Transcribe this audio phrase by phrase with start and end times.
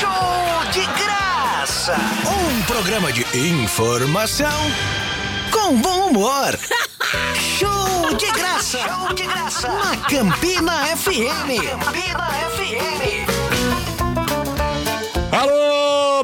[0.00, 1.96] Show de graça!
[2.26, 4.72] Um programa de informação
[5.50, 6.58] com bom humor.
[7.58, 8.78] Show de graça!
[8.78, 9.68] Show de graça!
[9.68, 11.80] Na Campina FM.
[11.80, 13.33] Campina FM!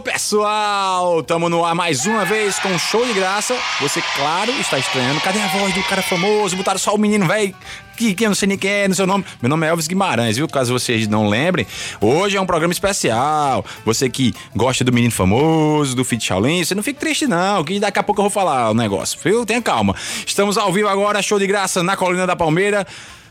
[0.00, 1.22] Pessoal!
[1.22, 3.56] Tamo no ar mais uma vez com um show de graça.
[3.80, 5.20] Você, claro, está estranhando.
[5.20, 6.56] Cadê a voz do cara famoso?
[6.56, 7.54] Botaram só o menino velho
[8.00, 9.24] que, que eu não sei nem quem é, no seu nome.
[9.42, 10.48] Meu nome é Elvis Guimarães, viu?
[10.48, 11.66] Caso vocês não lembrem,
[12.00, 13.62] hoje é um programa especial.
[13.84, 17.78] Você que gosta do menino famoso, do Fit Shaolin, você não fique triste não, que
[17.78, 19.44] daqui a pouco eu vou falar o negócio, viu?
[19.44, 19.94] Tenha calma.
[20.26, 22.86] Estamos ao vivo agora, show de graça na Colina da Palmeira.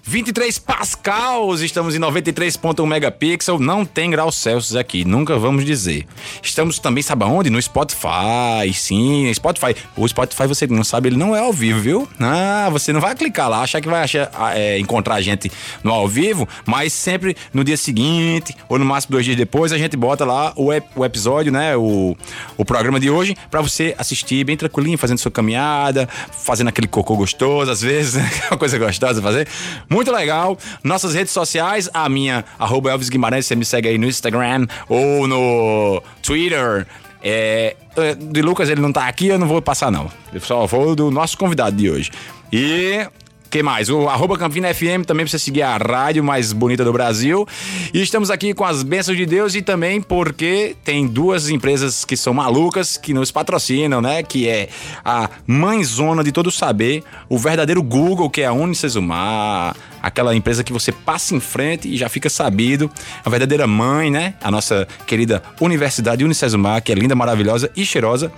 [0.09, 6.08] 23 pascals, estamos em 93.1 megapixel, não tem graus Celsius aqui, nunca vamos dizer.
[6.41, 7.52] Estamos também, sabe aonde?
[7.52, 9.76] No Spotify, sim, Spotify.
[9.95, 12.08] O Spotify, você não sabe, ele não é ao vivo, viu?
[12.20, 15.52] Ah, você não vai clicar lá, achar que vai achar, é, encontrar a gente
[15.84, 19.78] no ao vivo, mas sempre no dia seguinte, ou no máximo dois dias depois, a
[19.78, 21.78] gente bota lá o, ep o episódio, né?
[21.78, 22.17] O,
[22.58, 27.16] o programa de hoje, para você assistir bem tranquilinho, fazendo sua caminhada, fazendo aquele cocô
[27.16, 28.28] gostoso, às vezes, né?
[28.50, 29.48] uma coisa gostosa fazer.
[29.88, 30.58] Muito legal.
[30.83, 35.28] Nossas redes sociais, a minha, arroba Elvis Guimarães, você me segue aí no Instagram ou
[35.28, 36.88] no Twitter.
[37.22, 37.75] É,
[38.17, 40.09] de Lucas, ele não tá aqui, eu não vou passar, não.
[40.33, 42.11] Eu só vou do nosso convidado de hoje.
[42.52, 43.05] E
[43.50, 43.89] que mais?
[43.89, 47.47] O arroba Campina FM também pra você seguir a rádio mais bonita do Brasil.
[47.92, 52.16] E estamos aqui com as bênçãos de Deus e também porque tem duas empresas que
[52.16, 54.22] são malucas que nos patrocinam, né?
[54.22, 54.70] Que é
[55.03, 60.73] a mãezona de todo saber, o verdadeiro Google, que é a Unicesumar, aquela empresa que
[60.73, 62.89] você passa em frente e já fica sabido.
[63.23, 64.36] A verdadeira mãe, né?
[64.42, 68.31] A nossa querida Universidade Unicesumar, que é linda, maravilhosa e cheirosa.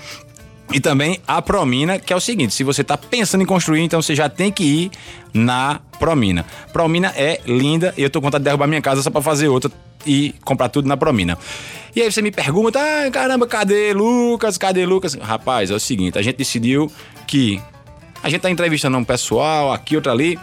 [0.74, 4.02] E também a Promina, que é o seguinte: se você está pensando em construir, então
[4.02, 4.92] você já tem que ir
[5.34, 6.46] na Promina.
[6.72, 9.48] Promina é linda e eu tô com vontade de derrubar minha casa só para fazer
[9.48, 9.70] outra
[10.06, 11.38] e comprar tudo na Promina.
[11.96, 14.58] E aí você me pergunta: ah, caramba, cadê Lucas?
[14.58, 15.16] Cadê Lucas?
[15.16, 16.90] Rapaz, é o seguinte: a gente decidiu
[17.28, 17.62] que
[18.24, 20.40] a gente tá entrevistando um pessoal aqui, outro ali,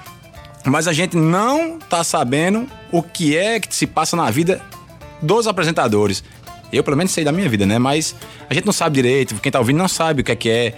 [0.65, 4.61] mas a gente não tá sabendo o que é que se passa na vida
[5.23, 6.23] dos apresentadores.
[6.73, 7.79] Eu, pelo menos, sei da minha vida, né?
[7.79, 8.15] Mas
[8.49, 10.75] a gente não sabe direito, quem tá ouvindo não sabe o que é que é,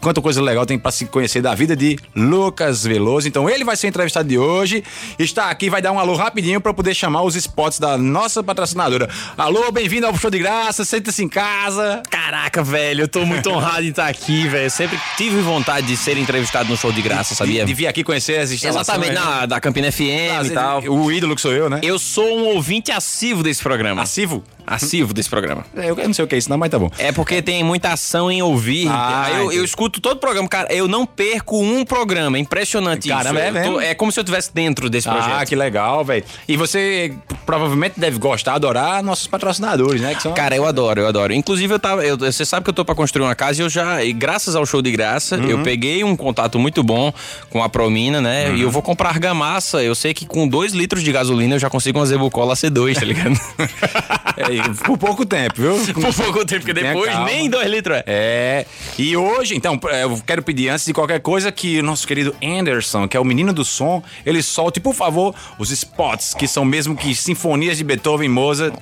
[0.00, 3.28] quanta coisa legal tem para se conhecer da vida de Lucas Veloso.
[3.28, 4.84] Então ele vai ser entrevistado de hoje,
[5.18, 9.08] está aqui, vai dar um alô rapidinho para poder chamar os spots da nossa patrocinadora.
[9.36, 12.02] Alô, bem-vindo ao show de graça, senta-se em casa.
[12.10, 14.70] Caraca, velho, eu tô muito honrado em estar aqui, velho.
[14.70, 17.60] Sempre tive vontade de ser entrevistado no show de graça, sabia?
[17.60, 18.88] De, de vir aqui conhecer as instalações.
[18.88, 20.82] Exatamente, na, da Campina FM e tal.
[20.82, 21.80] O ídolo que sou eu, né?
[21.82, 24.02] Eu sou um ouvinte assíduo desse programa.
[24.02, 24.44] Passivo?
[24.70, 25.64] Assivo desse programa.
[25.76, 26.90] É, eu não sei o que é isso, não, mas tá bom.
[26.98, 28.88] É porque tem muita ação em ouvir.
[28.88, 30.72] Ah, eu, eu escuto todo o programa, cara.
[30.72, 32.36] Eu não perco um programa.
[32.36, 33.48] É impressionante Caramba, isso.
[33.48, 33.80] é tô- mesmo?
[33.80, 35.48] é como se eu estivesse dentro desse Ah, projeto.
[35.48, 36.24] que legal, velho.
[36.48, 37.12] E você
[37.44, 40.16] provavelmente deve gostar, adorar nossos patrocinadores, né?
[40.20, 41.32] São Cara, eu adoro, eu adoro.
[41.32, 42.04] Inclusive, eu tava.
[42.04, 44.04] eu- você sabe que eu tô pra construir uma casa e eu já.
[44.04, 45.48] E graças ao show de graça, Uhum.
[45.48, 47.12] eu peguei um contato muito bom
[47.50, 48.50] com a Promina, né?
[48.50, 48.56] Uhum.
[48.56, 49.82] E eu vou comprar argamassa.
[49.82, 53.04] Eu sei que com 2 litros de gasolina eu já consigo uma Zebucola C2, tá
[53.04, 53.38] ligado?
[54.36, 55.76] É, e por pouco tempo, viu?
[55.94, 58.04] Por pouco tempo, porque depois nem 2 litros é.
[58.06, 58.66] É,
[58.98, 63.08] e hoje, então, eu quero pedir antes de qualquer coisa que o nosso querido Anderson,
[63.08, 66.96] que é o menino do som, ele solte, por favor, os spots, que são mesmo
[66.96, 68.74] que sinfonias de Beethoven e Mozart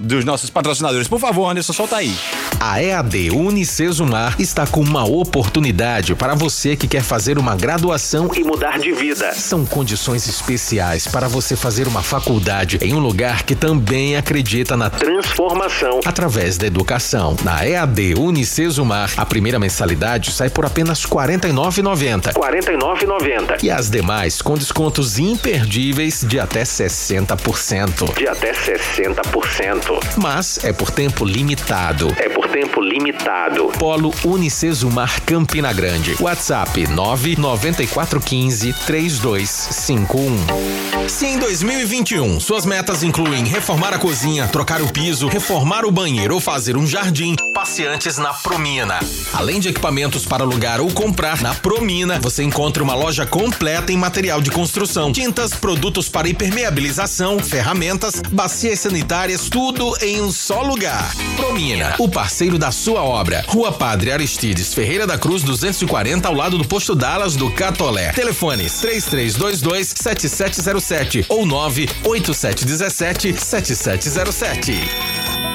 [0.00, 1.06] dos nossos patrocinadores.
[1.06, 2.14] Por favor, Anderson, solta aí.
[2.58, 8.42] A EAD Unicesumar está com uma oportunidade para você que quer fazer uma graduação e
[8.42, 9.32] mudar de vida.
[9.32, 14.88] São condições especiais para você fazer uma faculdade em um lugar que também acredita na
[14.88, 17.36] transformação através da educação.
[17.44, 22.26] Na EAD Unicesumar, a primeira mensalidade sai por apenas R$ 49,90.
[22.26, 23.62] R$ 49,90.
[23.62, 28.14] E as demais com descontos imperdíveis de até 60%.
[28.16, 29.89] De até 60%.
[30.16, 32.08] Mas é por tempo limitado.
[32.16, 33.66] É tempo limitado.
[33.78, 36.16] Polo Unicesumar Campina Grande.
[36.20, 41.08] WhatsApp 99415 3251.
[41.08, 46.34] Se em 2021 suas metas incluem reformar a cozinha, trocar o piso, reformar o banheiro
[46.34, 48.98] ou fazer um jardim, passe antes na Promina.
[49.32, 53.96] Além de equipamentos para alugar ou comprar, na Promina você encontra uma loja completa em
[53.96, 61.14] material de construção, tintas, produtos para impermeabilização, ferramentas, bacias sanitárias, tudo em um só lugar.
[61.36, 63.44] Promina, o parceiro da sua obra.
[63.46, 68.12] Rua Padre Aristides Ferreira da Cruz 240 ao lado do posto Dallas do Catolé.
[68.12, 75.49] Telefones 3322 7707 ou 98717 7707.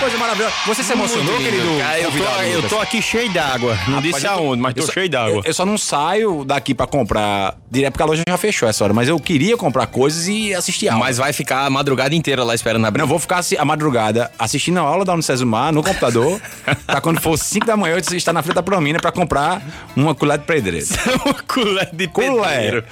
[0.00, 0.54] Coisa maravilhosa.
[0.66, 1.78] Você se emocionou, lindo, querido?
[1.78, 3.70] cara, eu, tô, eu tô aqui cheio d'água.
[3.88, 5.36] Não Rapaz, disse aonde, mas tô só- cheio d'água.
[5.38, 8.84] Eu, eu só não saio daqui pra comprar direto porque a loja já fechou essa
[8.84, 11.00] hora, mas eu queria comprar coisas e assistir aula.
[11.06, 12.98] Mas vai ficar a madrugada inteira lá esperando abrir.
[12.98, 16.40] Não, eu vou ficar a madrugada assistindo a aula da Unicesumar no computador,
[16.86, 19.62] pra quando for 5 da manhã eu estar na frente da Promina pra comprar
[19.96, 20.86] uma colher de pedreiro.
[21.48, 22.84] Colher de Colher.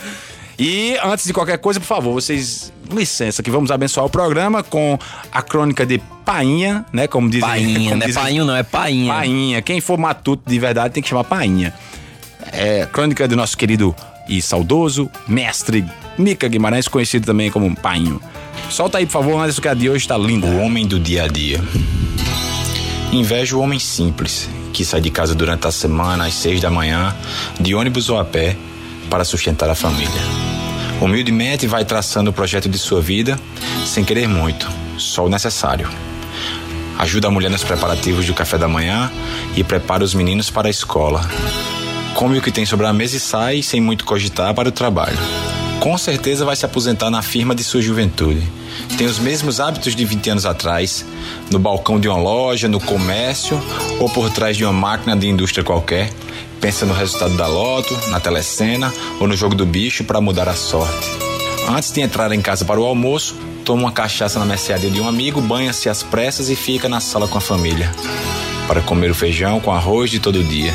[0.59, 4.99] E antes de qualquer coisa, por favor, vocês, licença, que vamos abençoar o programa com
[5.33, 7.06] a crônica de Painha, né?
[7.06, 7.49] Como dizem.
[7.49, 9.12] Painha, como não é dizem- painho não, é painha.
[9.12, 9.62] Painha.
[9.62, 11.75] Quem for matuto de verdade tem que chamar Painha.
[12.53, 13.95] É crônica do nosso querido
[14.29, 15.85] e saudoso mestre
[16.17, 18.21] Mica Guimarães, conhecido também como Painho.
[18.71, 20.47] Solta aí, por favor, Anderson, que a de hoje tá linda.
[20.47, 21.61] O homem do dia a dia.
[23.12, 27.15] Invejo o homem simples, que sai de casa durante a semana às seis da manhã,
[27.61, 28.56] de ônibus ou a pé,
[29.09, 30.23] para sustentar a família.
[31.01, 33.39] Humildemente vai traçando o projeto de sua vida,
[33.85, 35.89] sem querer muito, só o necessário.
[36.99, 39.11] Ajuda a mulher nos preparativos do café da manhã
[39.56, 41.29] e prepara os meninos para a escola.
[42.15, 45.19] Come o que tem sobre a mesa e sai, sem muito cogitar, para o trabalho.
[45.81, 48.43] Com certeza vai se aposentar na firma de sua juventude.
[48.97, 51.05] Tem os mesmos hábitos de 20 anos atrás,
[51.51, 53.61] no balcão de uma loja, no comércio
[53.99, 56.11] ou por trás de uma máquina de indústria qualquer.
[56.65, 58.91] Pensa no resultado da loto, na telecena
[59.21, 61.11] ou no jogo do bicho para mudar a sorte.
[61.69, 65.07] Antes de entrar em casa para o almoço, toma uma cachaça na mercearia de um
[65.07, 67.93] amigo, banha-se às pressas e fica na sala com a família.
[68.67, 70.73] Para comer o feijão com arroz de todo dia.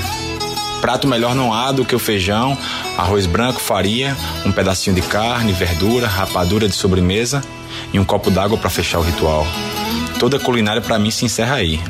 [0.80, 2.56] Prato melhor não há do que o feijão,
[2.96, 4.16] arroz branco, farinha,
[4.46, 7.44] um pedacinho de carne, verdura, rapadura de sobremesa
[7.92, 9.44] e um copo d'água para fechar o ritual.
[10.20, 11.82] Toda culinária para mim se encerra aí.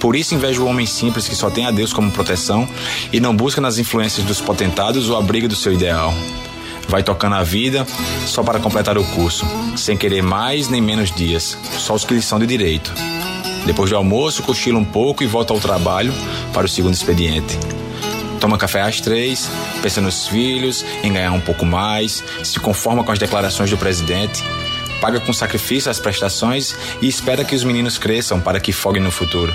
[0.00, 2.68] Por isso invejo o homem simples que só tem a Deus como proteção
[3.12, 6.14] e não busca nas influências dos potentados o abrigo do seu ideal.
[6.88, 7.86] Vai tocando a vida
[8.24, 9.44] só para completar o curso,
[9.76, 12.92] sem querer mais nem menos dias, só os que lhe são de direito.
[13.66, 16.14] Depois do almoço, cochila um pouco e volta ao trabalho
[16.54, 17.58] para o segundo expediente.
[18.40, 19.50] Toma café às três,
[19.82, 24.42] pensa nos filhos, em ganhar um pouco mais, se conforma com as declarações do presidente,
[25.00, 29.10] paga com sacrifício as prestações e espera que os meninos cresçam para que foguem no
[29.10, 29.52] futuro.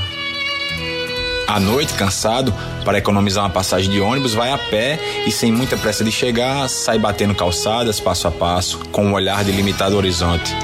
[1.48, 2.54] À noite, cansado,
[2.86, 6.68] para economizar uma passagem de ônibus, vai a pé e, sem muita pressa de chegar,
[6.70, 10.56] sai batendo calçadas passo a passo, com um olhar de limitado horizonte.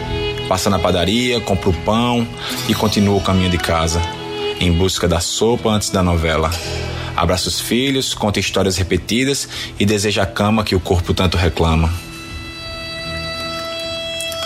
[0.48, 2.28] Passa na padaria, compra o pão
[2.68, 4.02] e continua o caminho de casa,
[4.60, 6.50] em busca da sopa antes da novela.
[7.16, 9.48] Abraça os filhos, conta histórias repetidas
[9.78, 11.94] e deseja a cama que o corpo tanto reclama.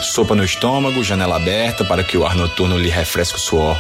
[0.02, 3.78] Sopa no estômago, janela aberta para que o ar noturno lhe refresque o suor.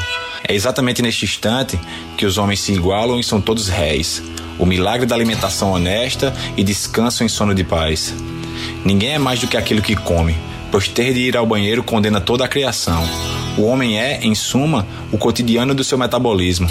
[0.48, 1.80] É exatamente neste instante
[2.18, 4.22] que os homens se igualam e são todos réis.
[4.60, 8.14] O milagre da alimentação honesta e descanso em sono de paz.
[8.84, 10.36] Ninguém é mais do que aquilo que come,
[10.72, 13.04] pois ter de ir ao banheiro condena toda a criação.
[13.58, 16.68] O homem é, em suma, o cotidiano do seu metabolismo.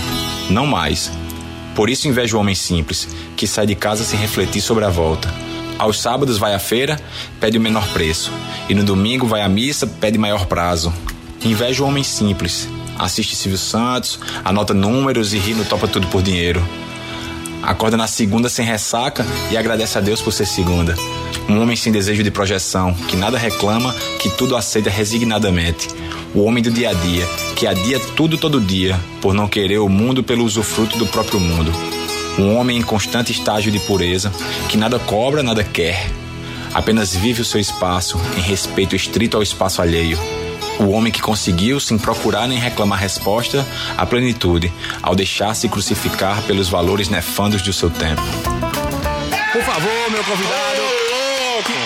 [0.50, 1.10] Não mais.
[1.74, 5.32] Por isso invejo o homem simples, que sai de casa sem refletir sobre a volta.
[5.78, 7.00] Aos sábados vai à feira,
[7.40, 8.30] pede o menor preço.
[8.68, 10.92] E no domingo vai à missa, pede maior prazo.
[11.44, 12.68] Invejo o homem simples.
[13.02, 16.64] Assiste Silvio Santos, anota números e ri no Topa Tudo por Dinheiro.
[17.60, 20.94] Acorda na segunda sem ressaca e agradece a Deus por ser segunda.
[21.48, 25.88] Um homem sem desejo de projeção, que nada reclama, que tudo aceita resignadamente.
[26.32, 27.26] O homem do dia a dia,
[27.56, 31.72] que adia tudo todo dia, por não querer o mundo pelo usufruto do próprio mundo.
[32.38, 34.32] Um homem em constante estágio de pureza,
[34.68, 36.08] que nada cobra, nada quer.
[36.72, 40.20] Apenas vive o seu espaço, em respeito estrito ao espaço alheio.
[40.78, 46.68] O homem que conseguiu, sem procurar nem reclamar resposta, a plenitude, ao deixar-se crucificar pelos
[46.68, 48.22] valores nefandos do seu tempo.
[49.52, 50.82] Por favor, meu convidado.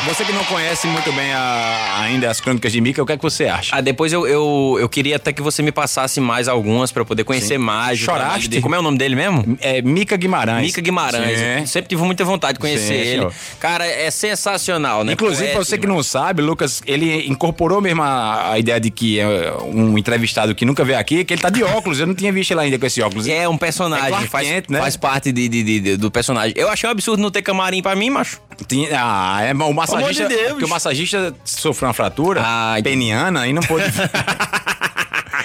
[0.07, 3.17] Você que não conhece muito bem a- ainda as crônicas de Mica, o que é
[3.17, 3.75] que você acha?
[3.75, 7.07] Ah, depois eu, eu, eu queria até que você me passasse mais algumas pra eu
[7.07, 8.01] poder conhecer mais.
[8.01, 8.49] o Choraste?
[8.49, 8.63] dele.
[8.63, 9.59] Como é o nome dele mesmo?
[9.61, 10.67] É Mica Guimarães.
[10.67, 11.39] Mica Guimarães.
[11.39, 11.67] Sim.
[11.67, 13.11] Sempre tive muita vontade de conhecer Sim, ele.
[13.19, 13.33] senhor.
[13.59, 15.13] Cara, é sensacional, né?
[15.15, 18.91] Inclusive, pra Poético você que não sabe, Lucas, ele incorporou mesmo a, a ideia de
[18.91, 19.27] que é
[19.65, 21.99] um entrevistado que nunca veio aqui, que ele tá de óculos.
[21.99, 23.27] Eu não tinha visto ele ainda com esse óculos.
[23.27, 24.79] É um É personagem, Clark faz, né?
[24.79, 26.55] faz parte de, de- de- de- do personagem.
[26.57, 28.41] Eu achei um absurdo não ter camarim pra mim, macho.
[28.69, 30.25] Tinha- ah, é, o massagista.
[30.29, 30.51] Pelo amor de Deus.
[30.53, 32.91] Porque o massagista sofreu uma fratura Ah, entendi.
[32.97, 33.85] peniana e não pôde.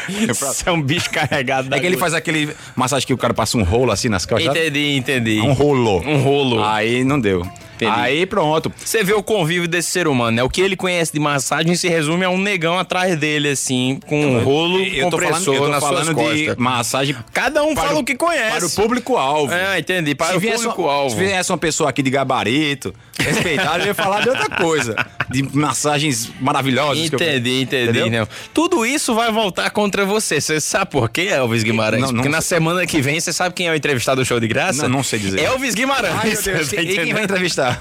[0.09, 3.33] Isso é um bicho carregado da é que ele faz aquele massagem que o cara
[3.33, 4.55] passa um rolo assim nas costas.
[4.55, 5.39] Entendi, entendi.
[5.39, 6.01] Um rolo.
[6.05, 6.63] Um rolo.
[6.63, 7.45] Aí não deu.
[7.89, 8.71] Aí pronto.
[8.77, 10.43] Você vê o convívio desse ser humano, né?
[10.43, 14.23] O que ele conhece de massagem se resume a um negão atrás dele, assim, com
[14.23, 16.55] um rolo Eu tô falando, compressor eu tô nas falando de costas.
[16.57, 17.15] massagem.
[17.33, 18.57] Cada um fala o que conhece.
[18.57, 19.51] Para o público-alvo.
[19.51, 20.13] É, entendi.
[20.13, 21.09] Para se o público-alvo.
[21.09, 24.95] se viesse uma pessoa aqui de gabarito, respeitada, eu ia falar de outra coisa.
[25.29, 27.09] de massagens maravilhosas.
[27.09, 27.89] que eu- Entendi, entendi.
[27.99, 28.09] Entendeu?
[28.21, 28.27] Não.
[28.53, 30.41] Tudo isso vai voltar contra você.
[30.41, 32.01] Você sabe por quê, Elvis Guimarães?
[32.01, 32.57] Não, não Porque na sei.
[32.57, 34.83] semana que vem, você sabe quem é o entrevistado do show de graça?
[34.83, 35.41] Não, não sei dizer.
[35.41, 36.13] Elvis Guimarães.
[36.21, 37.79] Ai, Deus, e quem vai entrevistar?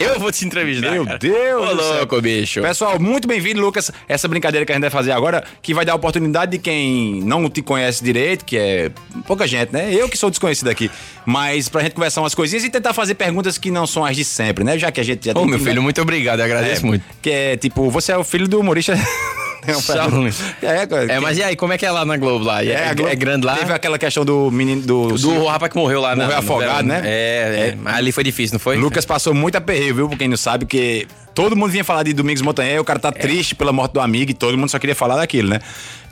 [0.00, 0.90] Eu vou te entrevistar.
[0.92, 1.18] Meu cara.
[1.18, 2.60] Deus Ô, louco, bicho.
[2.62, 3.90] Pessoal, muito bem-vindo, Lucas.
[4.08, 7.20] Essa brincadeira que a gente vai fazer agora, que vai dar a oportunidade de quem
[7.22, 8.90] não te conhece direito, que é
[9.26, 9.92] pouca gente, né?
[9.94, 10.90] Eu que sou desconhecido aqui.
[11.24, 14.24] Mas pra gente conversar umas coisinhas e tentar fazer perguntas que não são as de
[14.24, 14.78] sempre, né?
[14.78, 16.40] Já que a gente já Ô, tem meu que- filho, muito obrigado.
[16.40, 17.04] Eu agradeço muito.
[17.22, 18.94] Que é tipo, você é o filho do humorista.
[19.74, 20.30] Shaolin.
[20.62, 21.12] é, cara.
[21.12, 22.64] É, mas e aí, como é que é lá na Globo lá?
[22.64, 23.56] É, a Globo- é grande lá?
[23.56, 25.08] Teve aquela questão do menino do.
[25.18, 27.02] Do rapaz que morreu lá na Morreu no afogado, né?
[27.04, 27.90] É, é.
[27.90, 28.76] Ali foi difícil, não foi?
[28.76, 30.08] Lucas passou muito aperreio, viu?
[30.08, 33.00] Por quem não sabe, porque todo mundo vinha falar de Domingos Montanhé, o cara É.
[33.02, 35.60] tá triste pela morte do amigo e todo mundo só queria falar daquilo, né?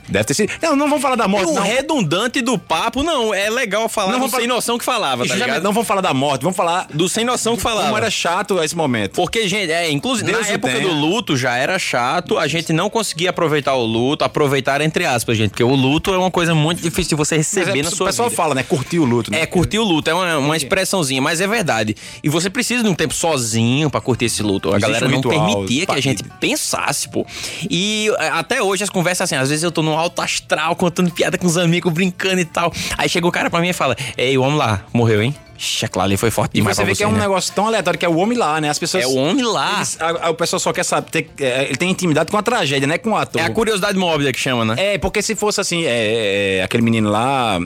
[0.07, 0.51] Deve ter sido.
[0.61, 1.61] Não, não vamos falar da E morte, o não.
[1.63, 5.33] redundante do papo, não, é legal falar Não do sem falar- noção que falava, tá
[5.35, 5.63] ligado?
[5.63, 7.85] não vamos falar da morte, vamos falar Do sem noção que falava.
[7.87, 9.13] como era chato esse momento.
[9.15, 10.87] Porque, gente, é, inclusive, Deus na o época tenha.
[10.87, 15.37] do luto já era chato, a gente não conseguia aproveitar o luto, aproveitar entre aspas,
[15.37, 17.89] gente, porque o luto é uma coisa muito difícil de você Mas receber é, na
[17.89, 18.41] o sua pessoal vida.
[18.41, 18.63] fala, né?
[18.63, 19.31] Curtir o luto.
[19.31, 19.41] Né?
[19.41, 21.95] É, curtir o luto, é uma, uma expressãozinha, mas é verdade.
[22.23, 24.69] E você precisa de um tempo sozinho pra curtir esse luto.
[24.69, 27.25] A Existe galera um não permitia que a gente pensasse, pô.
[27.69, 31.37] E é, até hoje as conversas assim, às vezes eu tô alto astral, contando piada
[31.37, 32.71] com os amigos, brincando e tal.
[32.97, 35.35] Aí chega o cara pra mim e fala: Ei, o homem lá, morreu, hein?
[35.57, 37.19] Ixi, aquilo ali foi forte E demais você pra vê que é um né?
[37.19, 38.69] negócio tão aleatório que é o homem lá, né?
[38.69, 39.05] As pessoas.
[39.05, 39.75] É o homem lá.
[39.77, 41.09] Eles- a- a- o pessoal só quer saber.
[41.09, 42.97] ter- é, ele tem intimidade com a tragédia, né?
[42.97, 43.41] Com o ator.
[43.41, 44.75] É a curiosidade mórbida que chama, né?
[44.77, 47.57] É, porque se fosse assim, é, é, aquele menino lá.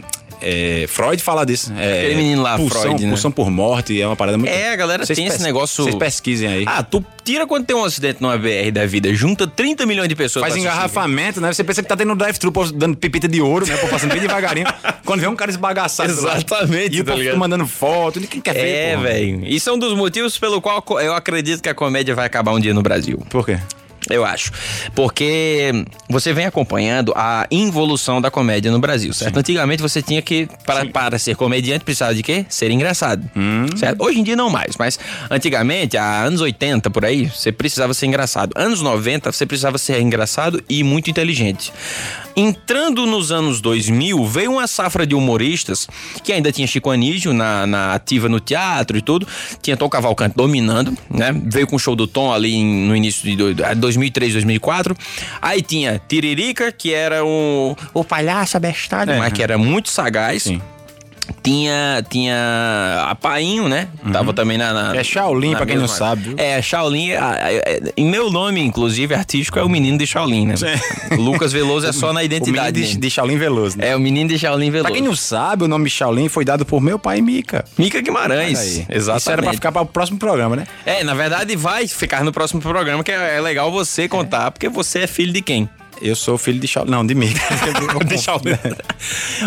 [0.41, 1.72] É, Freud fala disso.
[1.77, 3.10] É, Aquele menino lá, pulsão, Freud, né?
[3.10, 4.51] Pulsão por morte, é uma parada muito.
[4.51, 5.84] É, a galera Vocês tem esse negócio.
[5.84, 6.63] Vocês pesquisem aí.
[6.67, 10.15] Ah, tu tira quando tem um acidente numa BR da vida, junta 30 milhões de
[10.15, 10.43] pessoas.
[10.43, 11.51] Faz engarrafamento, né?
[11.51, 13.75] Você pensa que tá tendo um drive-thru dando pipita de ouro, né?
[13.77, 14.67] Pô, passando bem devagarinho.
[15.05, 16.12] Quando vê um cara esbagaçado.
[16.12, 18.19] Exatamente, E o tá povo mandando foto.
[18.19, 18.67] Ninguém quer ver.
[18.67, 19.46] É, velho.
[19.46, 22.60] Isso é um dos motivos pelo qual eu acredito que a comédia vai acabar um
[22.60, 23.24] dia no Brasil.
[23.29, 23.60] Por quê?
[24.10, 24.51] Eu acho.
[24.96, 25.72] Porque
[26.10, 29.38] você vem acompanhando a involução da comédia no Brasil, certo?
[29.38, 32.46] Antigamente você tinha que, para, para ser comediante, precisava de quê?
[32.50, 33.30] Ser engraçado.
[33.78, 34.04] Certo?
[34.04, 35.00] Hoje em dia não mais, mas
[35.30, 38.51] antigamente, há anos 80 por aí, você precisava ser engraçado.
[38.56, 41.72] Anos 90, você precisava ser engraçado e muito inteligente.
[42.39, 45.88] Entrando nos anos 2000, veio uma safra de humoristas
[46.24, 49.27] que ainda tinha Chico Anísio na, na ativa no teatro e tudo.
[49.62, 51.34] Tinha Tom Cavalcante dominando, né?
[51.46, 54.96] Veio com o show do Tom ali em- no início de do- ah, 2003, 2004.
[55.41, 60.43] Aí tinha Tiririca, que era o, o palhaço abestado, mas que era muito sagaz.
[60.43, 60.62] Sim.
[61.43, 63.88] Tinha, tinha a Painho, né?
[64.12, 66.36] Tava também na, na- É Shaolin, na pra quem não sabe, viu?
[66.38, 67.13] É, Shaolin.
[67.13, 70.55] ah, ah, é, Em meu nome, inclusive, artístico, é o menino de Shaolin, né?
[71.17, 72.79] Lucas Veloso é só na O identidade.
[72.79, 73.89] menino de, de Shaolin Veloso, né?
[73.89, 74.86] É o menino de Shaolin Veloso.
[74.86, 77.63] Pra quem não sabe, o nome Shaolin foi dado por meu pai Mica.
[77.77, 78.59] Mica Guimarães.
[78.59, 78.86] Aí.
[78.89, 79.21] Exatamente.
[79.21, 80.65] Isso era pra ficar para o próximo programa, né?
[80.86, 84.67] É, na verdade vai ficar no próximo programa, que é é legal você contar, porque
[84.69, 85.69] você é filho de quem?
[86.01, 86.91] Eu sou filho de Shaolin.
[86.91, 87.39] Não, de Mica.
[88.06, 88.58] de Shaolin.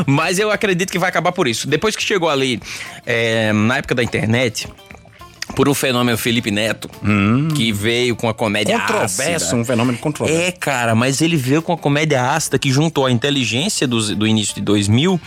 [0.07, 1.67] Mas eu acredito que vai acabar por isso.
[1.69, 2.61] Depois que chegou ali,
[3.07, 4.69] é, na época da internet,
[5.57, 6.89] por um fenômeno Felipe Neto,
[7.55, 9.57] que veio com a comédia Controverso, ácida.
[9.57, 10.41] um fenômeno controverso.
[10.41, 14.27] É, cara, mas ele veio com a comédia ácida que juntou a inteligência dos- do,
[14.27, 15.21] início de 2000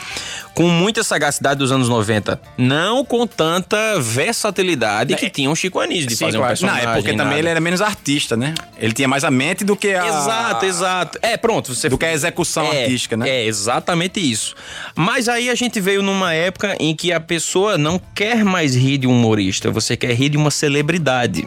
[0.55, 2.39] com muita sagacidade dos anos 90.
[2.57, 6.17] Não com tanta versatilidade que tinha um Chico Anísio de É.
[6.17, 6.51] Sim, fazer um claro.
[6.51, 6.85] personagem.
[6.85, 7.39] Não, é porque também nada.
[7.39, 8.53] ele era menos artista, né?
[8.77, 10.07] Ele tinha mais a mente do que a.
[10.07, 11.19] Exato, exato.
[11.21, 11.75] É, pronto.
[11.75, 13.29] Você Do que a execução é, artística, né?
[13.29, 14.55] É, exatamente isso.
[14.95, 18.97] Mas aí a gente veio numa época em que a pessoa não quer mais rir
[18.97, 21.45] de um humorista, você quer rir de uma celebridade.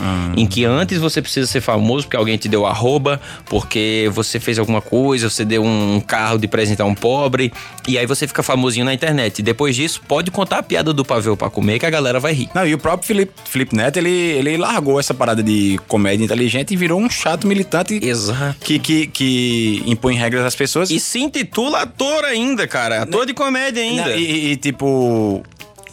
[0.00, 0.32] Ah.
[0.36, 4.58] Em que antes você precisa ser famoso porque alguém te deu arroba, porque você fez
[4.58, 7.52] alguma coisa, você deu um carro de presente a um pobre,
[7.86, 9.38] e aí você fica famosinho na internet.
[9.38, 12.32] E depois disso, pode contar a piada do pavê pra comer que a galera vai
[12.32, 12.48] rir.
[12.54, 16.72] Não, e o próprio Felipe, Felipe Neto, ele, ele largou essa parada de comédia inteligente
[16.72, 18.56] e virou um chato militante Exato.
[18.60, 20.90] que, que, que impõe regras às pessoas.
[20.90, 23.02] E se intitula ator ainda, cara.
[23.02, 24.14] Ator de comédia ainda.
[24.16, 25.42] E, e- e, tipo.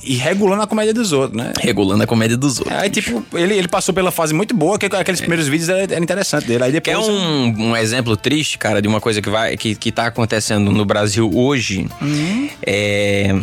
[0.06, 1.52] E regulando a comédia dos outros, né?
[1.60, 2.78] Regulando a comédia dos outros.
[2.78, 6.00] Aí, tipo, ele, ele passou pela fase muito boa, que aqueles primeiros vídeos era, era
[6.00, 6.64] interessante dele.
[6.64, 6.96] Aí depois.
[6.96, 10.72] Quer um, um exemplo triste, cara, de uma coisa que vai que, que tá acontecendo
[10.72, 11.88] no Brasil hoje?
[12.66, 13.36] É,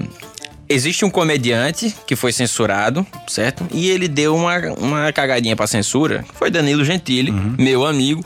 [0.73, 3.67] existe um comediante que foi censurado, certo?
[3.73, 6.25] E ele deu uma, uma cagadinha pra censura.
[6.35, 8.25] Foi Danilo Gentili, meu amigo.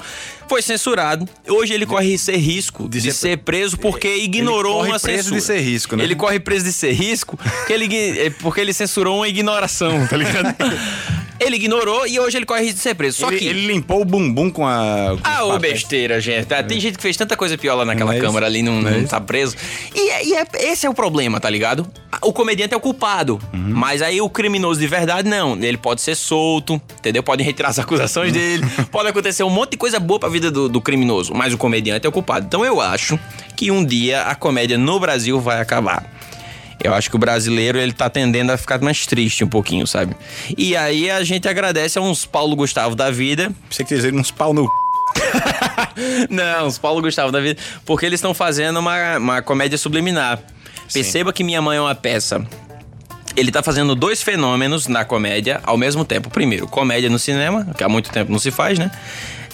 [0.48, 1.28] Foi censurado.
[1.48, 5.40] Hoje ele corre esse risco de, ser- ser, preso porque ignorou corre uma preso censura.
[5.40, 6.04] de ser risco, né?
[6.04, 10.54] Ele corre preso de ser risco porque ele, porque ele censurou uma ignoração, tá ligado?
[11.40, 13.18] ele ignorou e hoje ele corre risco de ser preso.
[13.18, 15.16] Só ele, que ele limpou o bumbum com a.
[15.16, 16.52] com ah, ô besteira, gente.
[16.52, 18.26] Ah, Tem gente que fez tanta coisa pior lá naquela é isso?
[18.26, 19.56] câmara ali, não, é não tá preso.
[19.94, 21.86] E, é- e é- esse é o problema, tá ligado?
[22.22, 23.38] o comediante é o culpado.
[23.52, 25.56] Mas aí o criminoso de verdade, não.
[25.62, 27.22] Ele pode ser solto, entendeu?
[27.22, 28.64] Podem retirar as acusações dele.
[28.90, 31.34] Pode acontecer um monte de coisa boa pra vida do, do criminoso.
[31.34, 32.46] Mas o comediante é o culpado.
[32.46, 33.18] Então eu acho
[33.54, 36.04] que um dia a comédia no Brasil vai acabar.
[36.86, 40.14] Eu acho que o brasileiro ele tá tendendo a ficar mais triste um pouquinho, sabe?
[40.56, 43.52] E aí a gente agradece a uns Paulo Gustavo da vida.
[43.68, 44.70] Você que dizer uns pau no.
[46.30, 47.60] Não, os Paulo Gustavo da vida.
[47.84, 50.38] Porque eles estão fazendo uma, uma comédia subliminar.
[50.92, 52.46] Perceba que Minha Mãe é uma peça.
[53.36, 56.30] Ele tá fazendo dois fenômenos na comédia ao mesmo tempo.
[56.30, 58.92] Primeiro, comédia no cinema, que há muito tempo não se faz, né?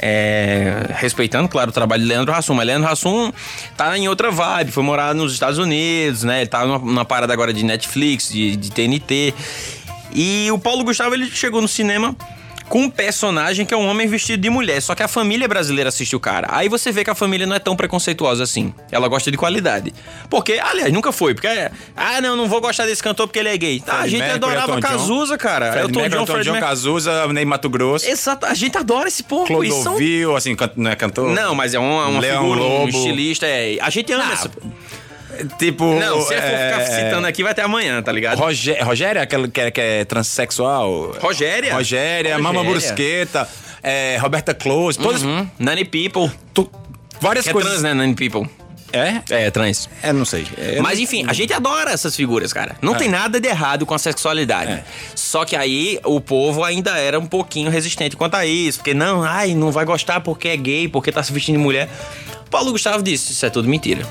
[0.05, 2.55] É, respeitando, claro, o trabalho de Leandro Hassum.
[2.55, 3.33] Mas Leandro Hassum
[3.77, 6.41] tá em outra vibe, foi morar nos Estados Unidos, né?
[6.41, 9.33] Ele tá numa, numa parada agora de Netflix, de, de TNT.
[10.13, 12.17] E o Paulo Gustavo, ele chegou no cinema
[12.69, 14.81] com um personagem que é um homem vestido de mulher.
[14.81, 16.49] Só que a família brasileira assiste o cara.
[16.51, 18.73] Aí você vê que a família não é tão preconceituosa assim.
[18.91, 19.93] Ela gosta de qualidade.
[20.31, 21.35] Porque, aliás, nunca foi.
[21.35, 21.49] Porque,
[21.97, 23.81] ah, não, não vou gostar desse cantor porque ele é gay.
[23.81, 24.89] Tá, a gente Mercury, adorava Elton John.
[24.99, 25.73] Cazuza, cara.
[25.73, 26.71] Fred Elton Mercury, John, Elton Fred John, Mercury.
[26.71, 28.09] Cazuza, Ney Mato Grosso.
[28.09, 29.63] Exato, a gente adora esse povo.
[29.65, 29.83] e são...
[29.83, 31.31] Clodovil, assim, não é cantor?
[31.31, 32.89] Não, mas é uma, uma Leão figura, um Lobo.
[32.89, 33.47] estilista.
[33.47, 33.79] É...
[33.81, 34.51] A gente ama Ah, essa...
[35.59, 35.85] Tipo.
[35.99, 38.39] Não, se eu for é, ficar citando aqui, vai até amanhã, tá ligado?
[38.39, 41.13] Rogé- Rogéria, aquela que é, que é transexual.
[41.21, 41.75] Rogéria.
[41.75, 42.71] Rogéria, Mama Rogéria.
[42.73, 43.49] Brusqueta,
[43.83, 45.23] é, Roberta Close, todas.
[45.23, 45.49] Uhum.
[45.59, 46.31] Nani People.
[46.55, 46.71] tu-
[47.21, 47.71] várias Que é coisas.
[47.73, 48.49] trans, né, Nani People?
[48.95, 49.23] É?
[49.31, 49.89] É, trans.
[50.03, 50.47] É, não sei.
[50.59, 52.77] É, Mas enfim, a gente adora essas figuras, cara.
[52.83, 54.71] Não tem nada de errado com a sexualidade.
[54.73, 54.85] É.
[55.15, 58.81] Só que aí o povo ainda era um pouquinho resistente quanto a isso.
[58.81, 61.89] Porque não, ai, não vai gostar porque é gay, porque tá se vestindo de mulher.
[62.51, 64.07] Paulo Gustavo disse: Isso é tudo mentira.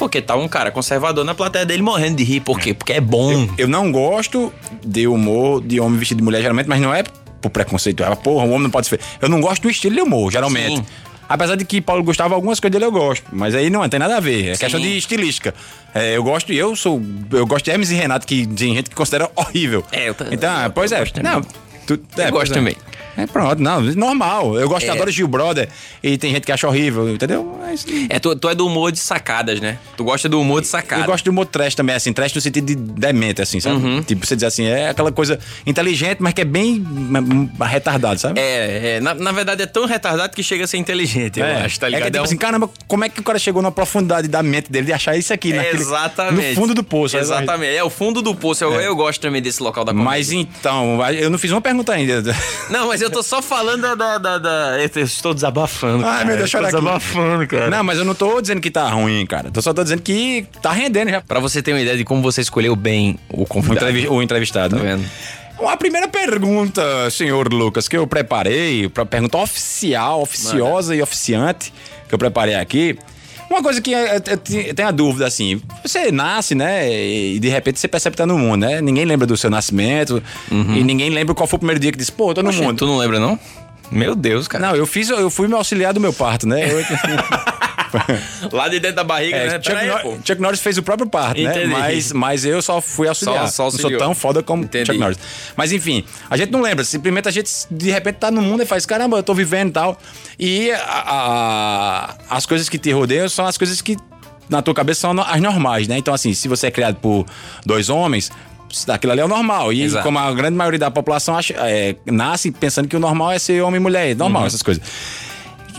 [0.00, 2.40] Porque tá um cara conservador na plateia dele morrendo de rir.
[2.40, 2.72] Por quê?
[2.74, 3.48] Porque é bom.
[3.58, 4.52] Eu não gosto
[4.84, 7.02] de humor de homem vestido de mulher, geralmente, mas não é
[7.40, 8.02] por preconceito.
[8.02, 8.98] Ah, porra, o homem não pode ser.
[9.20, 10.78] Eu não gosto do estilo de humor, geralmente.
[10.78, 10.86] Sim.
[11.28, 13.24] Apesar de que Paulo Gustavo, algumas coisas dele eu gosto.
[13.32, 14.48] Mas aí não tem nada a ver.
[14.48, 14.60] É Sim.
[14.60, 15.54] questão de estilística.
[15.94, 17.00] É, eu gosto, eu sou.
[17.30, 19.84] Eu gosto de Hermes e Renato, que tem gente que considera horrível.
[19.92, 21.00] É, eu ta- Então, eu- pois eu é.
[21.00, 21.30] gosto também.
[21.32, 21.42] Não,
[21.86, 22.54] tu, é, Eu gosto é.
[22.54, 22.74] também.
[22.74, 24.58] É pronto, não, normal.
[24.58, 24.90] Eu gosto, É.
[24.90, 25.68] adoro Gil Brother.
[26.02, 27.58] E tem gente que acha horrível, entendeu?
[27.60, 29.78] Mas, É, tu, tu é do humor de sacadas, né?
[29.96, 31.06] Tu gosta do humor de Eu sacadas.
[31.06, 33.76] gosto do humor trash também, assim, trash no sentido de demente, assim, sabe?
[33.76, 34.02] Uhum.
[34.02, 38.40] Tipo, você dizer assim, é aquela coisa inteligente, mas que é bem hum, retardado, sabe?
[38.40, 41.78] É, é na, na verdade é tão retardado que chega a ser inteligente, eu acho,
[41.80, 42.04] tá É ligado?
[42.06, 44.70] que, tipo É assim, caramba, como é que o cara chegou na profundidade da mente
[44.70, 45.70] dele de achar isso aqui, né?
[45.72, 46.50] Exatamente.
[46.50, 47.16] No fundo do poço.
[47.16, 47.74] Exatamente.
[47.76, 48.64] É o fundo do poço.
[48.64, 50.10] Eu, eu gosto também desse local da comédia.
[50.10, 52.22] Mas então, eu não fiz uma pergunta ainda.
[52.70, 53.94] Não, mas eu tô só falando da.
[53.94, 56.04] da, da, da- Eu estou desabafando.
[56.04, 56.24] Ai, cara.
[56.26, 56.84] meu Deus, Eu chora tô aqui.
[56.86, 57.70] desabafando, cara.
[57.70, 59.50] Não, mas eu não tô dizendo que tá ruim, cara.
[59.54, 61.20] Eu só tô dizendo que tá rendendo já.
[61.20, 63.86] Pra você ter uma ideia de como você escolheu bem o convidado.
[64.12, 64.76] o entrevistado.
[64.76, 64.96] Tá né?
[64.96, 65.08] vendo?
[65.68, 71.70] A primeira pergunta, senhor Lucas, que eu preparei, pra pergunta oficial, oficiosa e oficiante,
[72.08, 72.96] que eu preparei aqui.
[73.50, 74.22] Uma coisa que eu, eu-
[74.68, 78.26] eu tenho a dúvida, assim, você nasce, né, e de repente você percebe que tá
[78.26, 78.80] no mundo, né?
[78.80, 82.12] Ninguém lembra do seu nascimento e ninguém lembra qual foi o primeiro dia que disse,
[82.12, 82.76] pô, eu tô no Oxe, mundo.
[82.78, 83.36] Tu não lembra, não?
[83.90, 84.68] Meu Deus, cara.
[84.68, 86.70] Não, eu fiz, eu fui me auxiliar do meu parto, né?
[86.70, 86.80] Eu-
[88.52, 89.60] Lá de dentro da barriga, É, né?
[89.62, 90.16] Chuck, aí, Nor- pô.
[90.24, 91.64] Chuck Norris fez o próprio parto, né?
[91.66, 93.48] Mas, mas eu só fui auxiliar.
[93.48, 94.86] Só- só não sou tão foda como Entendi.
[94.86, 95.18] Chuck Norris.
[95.56, 96.84] Mas enfim, a gente não lembra.
[96.84, 99.72] Simplesmente a gente, de repente, tá no mundo e faz, caramba, eu tô vivendo e
[99.72, 99.98] tal.
[100.38, 103.96] E a- a- as coisas que te rodeiam são as coisas que
[104.48, 105.98] na tua cabeça são as normais, né?
[105.98, 107.26] Então, assim, se você é criado por
[107.66, 108.30] dois homens,
[108.88, 109.72] aquilo ali é o normal.
[109.72, 110.04] E Exato.
[110.04, 113.62] como a grande maioria da população acha- é, nasce pensando que o normal é ser
[113.62, 114.10] homem e mulher.
[114.10, 114.82] É normal essas coisas.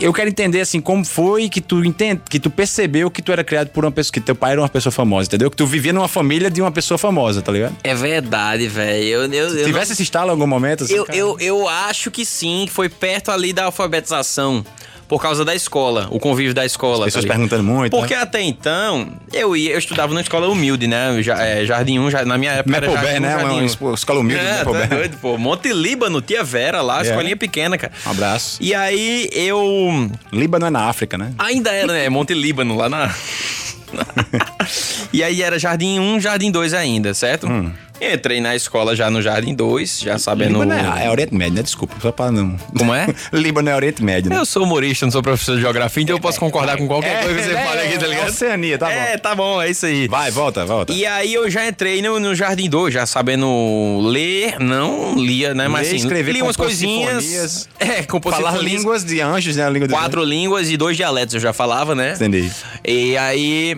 [0.00, 3.44] Eu quero entender assim como foi que tu entende, que tu percebeu que tu era
[3.44, 5.48] criado por uma pessoa, que teu pai era uma pessoa famosa, entendeu?
[5.50, 7.76] Que tu vivia numa família de uma pessoa famosa, tá ligado?
[7.84, 9.04] É verdade, velho.
[9.04, 11.16] Eu, eu, eu, Tivesse esse estalo em algum momento, assim, eu, cara?
[11.16, 14.64] eu, eu acho que sim, foi perto ali da alfabetização.
[15.12, 17.04] Por causa da escola, o convívio da escola.
[17.04, 17.90] Pessoas tá perguntando muito.
[17.90, 18.22] Porque né?
[18.22, 21.22] até então, eu ia, eu estudava numa escola humilde, né?
[21.22, 22.74] Já, é, Jardim 1, já, na minha época.
[22.78, 23.30] era Bear, Jardim 1, né?
[23.30, 23.64] Jardim Uma 1.
[23.66, 25.36] esco- escola humilde, É, Maple tá doido, pô.
[25.36, 27.10] Monte Líbano, tia Vera lá, É.
[27.10, 27.92] escolinha pequena, cara.
[28.06, 28.56] Um abraço.
[28.58, 30.10] E aí eu.
[30.32, 31.34] Líbano é na África, né?
[31.38, 32.08] Ainda era, né?
[32.08, 33.14] Monte Líbano, lá na.
[35.12, 37.46] e aí era Jardim 1, Jardim 2 ainda, certo?
[37.46, 37.70] Hum.
[38.00, 40.62] Entrei na escola já no Jardim 2, já sabendo.
[40.62, 41.62] Líbano é, é Oriente Médio, né?
[41.62, 42.56] Desculpa, só pra não...
[42.76, 43.06] Como é?
[43.32, 44.38] Líbano é Oriente Médio, né?
[44.38, 47.38] Eu sou humorista, não sou professor de geografia, então eu posso concordar com qualquer coisa
[47.38, 48.28] que você é, fale aqui, tá ligado?
[48.28, 48.92] Oceania, tá bom.
[48.92, 50.08] É, tá bom, é isso aí.
[50.08, 50.92] Vai, volta, volta.
[50.92, 55.68] E aí eu já entrei no, no Jardim 2, já sabendo ler, não lia, né?
[55.68, 57.22] Mas Ler, assim, escrever, li umas coisinhas.
[57.24, 59.66] sinfonias, É, compor Falar línguas de anjos, né?
[59.66, 62.14] A língua Quatro línguas e dois dialetos eu já falava, né?
[62.14, 62.50] Entendi.
[62.84, 63.76] E aí.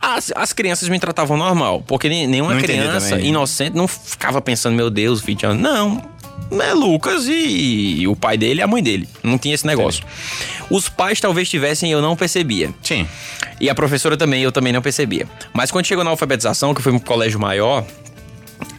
[0.00, 4.88] As, as crianças me tratavam normal, porque nenhuma Não criança inocente não ficava pensando, meu
[4.88, 5.62] Deus, 20 anos.
[5.62, 6.02] Não.
[6.50, 9.08] né, Lucas e, e o pai dele e a mãe dele.
[9.22, 10.04] Não tinha esse negócio.
[10.70, 12.72] Os pais talvez tivessem, eu não percebia.
[12.82, 13.06] Sim.
[13.60, 15.28] E a professora também, eu também não percebia.
[15.52, 17.84] Mas quando chegou na alfabetização, que eu fui pro colégio maior,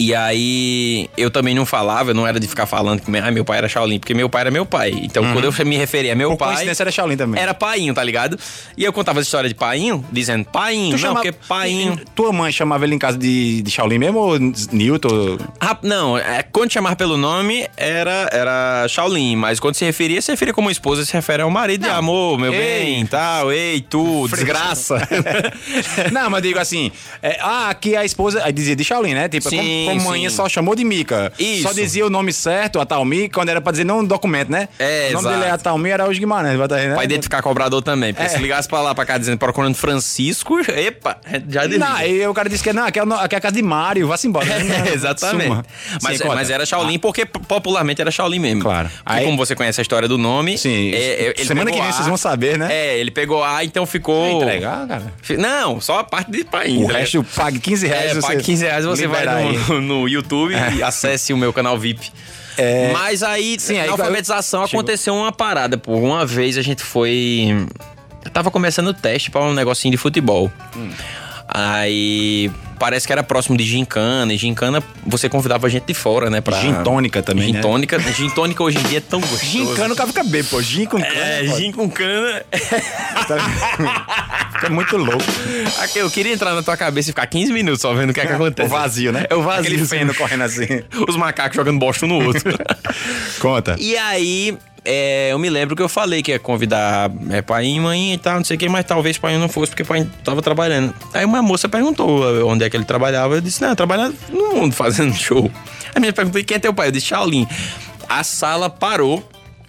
[0.07, 3.45] e aí eu também não falava, eu não era de ficar falando que ah, meu
[3.45, 4.91] pai era Shaolin, porque meu pai era meu pai.
[5.03, 6.47] Então quando eu me referia a meu Por pai.
[6.49, 7.41] coincidência era Shaolin também.
[7.41, 8.37] Era painho, tá ligado?
[8.75, 11.99] E eu contava a história de painho, dizendo painho, não, chama- porque painho.
[12.15, 14.39] Tua mãe chamava ele em casa de, de Shaolin mesmo ou
[14.71, 15.37] Newton?
[15.59, 20.31] Ah, não, é, quando chamar pelo nome era, era Shaolin, mas quando se referia, se
[20.31, 21.95] referia como esposa, se refere ao marido, Não.
[21.95, 22.59] amor, meu Ei.
[22.59, 24.97] bem, tal, ei, tu, desgraça.
[26.11, 29.29] não, mas digo assim, é, ah, aqui a esposa, aí dizia de Shaolin, né?
[29.29, 30.29] Tipo, Sim, como, sim.
[30.29, 31.31] só chamou de Mica.
[31.39, 31.63] Isso.
[31.63, 34.49] Só dizia o nome certo, a tal Mica, quando era pra dizer não um documento,
[34.51, 34.67] né?
[34.79, 35.35] É, O nome exato.
[35.39, 36.93] dele é a tal Mica, era os Guimarães, aí, né?
[36.95, 38.29] Pra identificar cobrador também, porque É.
[38.29, 41.17] se ligasse pra lá, pra cá, dizendo, procurando Francisco, epa,
[41.49, 41.85] já desliga.
[41.85, 43.61] Não, aí o cara disse que não, aqui é, no- aqui é a casa de
[43.61, 44.45] Mário, vá-se embora.
[44.91, 45.47] É, exatamente.
[45.47, 45.65] Suma.
[46.01, 46.35] Mas, Sim, conta.
[46.35, 48.61] mas era Shaolin porque p- popularmente era Shaolin mesmo.
[48.61, 48.89] Claro.
[49.05, 50.57] Aí- como você conhece a história do nome.
[50.57, 50.91] Sim.
[50.93, 51.91] é, é, Semana que vem A.
[51.91, 52.67] vocês vão saber, né?
[52.71, 54.41] É, ele pegou A, então ficou.
[54.41, 55.13] Entregar, cara.
[55.37, 56.75] Não, só a parte de pai.
[56.77, 58.17] O resto pague 15 reais.
[58.17, 59.25] É, pague 15 reais você vai.
[59.25, 59.43] É.
[59.69, 62.11] no, no YouTube e acesse o meu canal VIP.
[62.93, 64.81] Mas aí, Sim, aí na alfabetização chegou.
[64.81, 65.95] aconteceu uma parada, pô.
[65.95, 67.67] Uma vez a gente foi.
[68.23, 70.51] Eu tava começando o teste pra um negocinho de futebol.
[70.75, 70.91] Hum.
[71.53, 74.33] Aí parece que era próximo de gincana.
[74.33, 76.41] E gincana você convidava gente de fora, né?
[76.41, 76.59] Pra...
[76.59, 77.61] Gin tônica também, Gin né?
[77.61, 77.99] tônica.
[77.99, 79.45] Gin tônica hoje em dia é tão gostoso.
[79.45, 80.61] Gincano o cara fica bem, pô.
[80.61, 81.13] Gin com cana.
[81.13, 81.57] É, pô.
[81.57, 82.43] gin com cana.
[84.63, 85.23] É muito louco.
[85.95, 88.27] Eu queria entrar na tua cabeça e ficar 15 minutos só vendo o que é
[88.27, 88.67] que acontece.
[88.67, 89.25] O vazio, né?
[89.29, 89.73] É o vazio.
[89.73, 90.83] Aquele feno correndo assim.
[91.07, 92.53] Os macacos jogando bosta um no outro.
[93.39, 93.75] Conta.
[93.79, 97.79] e aí, é, eu me lembro que eu falei que ia convidar é, pai e
[97.79, 100.41] mãe e tal, não sei o que, mas talvez pai não fosse, porque pai tava
[100.41, 100.93] trabalhando.
[101.13, 103.35] Aí uma moça perguntou onde é que ele trabalhava.
[103.35, 105.51] Eu disse, não, trabalhando no mundo fazendo show.
[105.93, 106.87] A menina perguntou, quem é teu pai?
[106.87, 107.47] Eu disse, Shaolin.
[108.09, 109.23] A sala parou.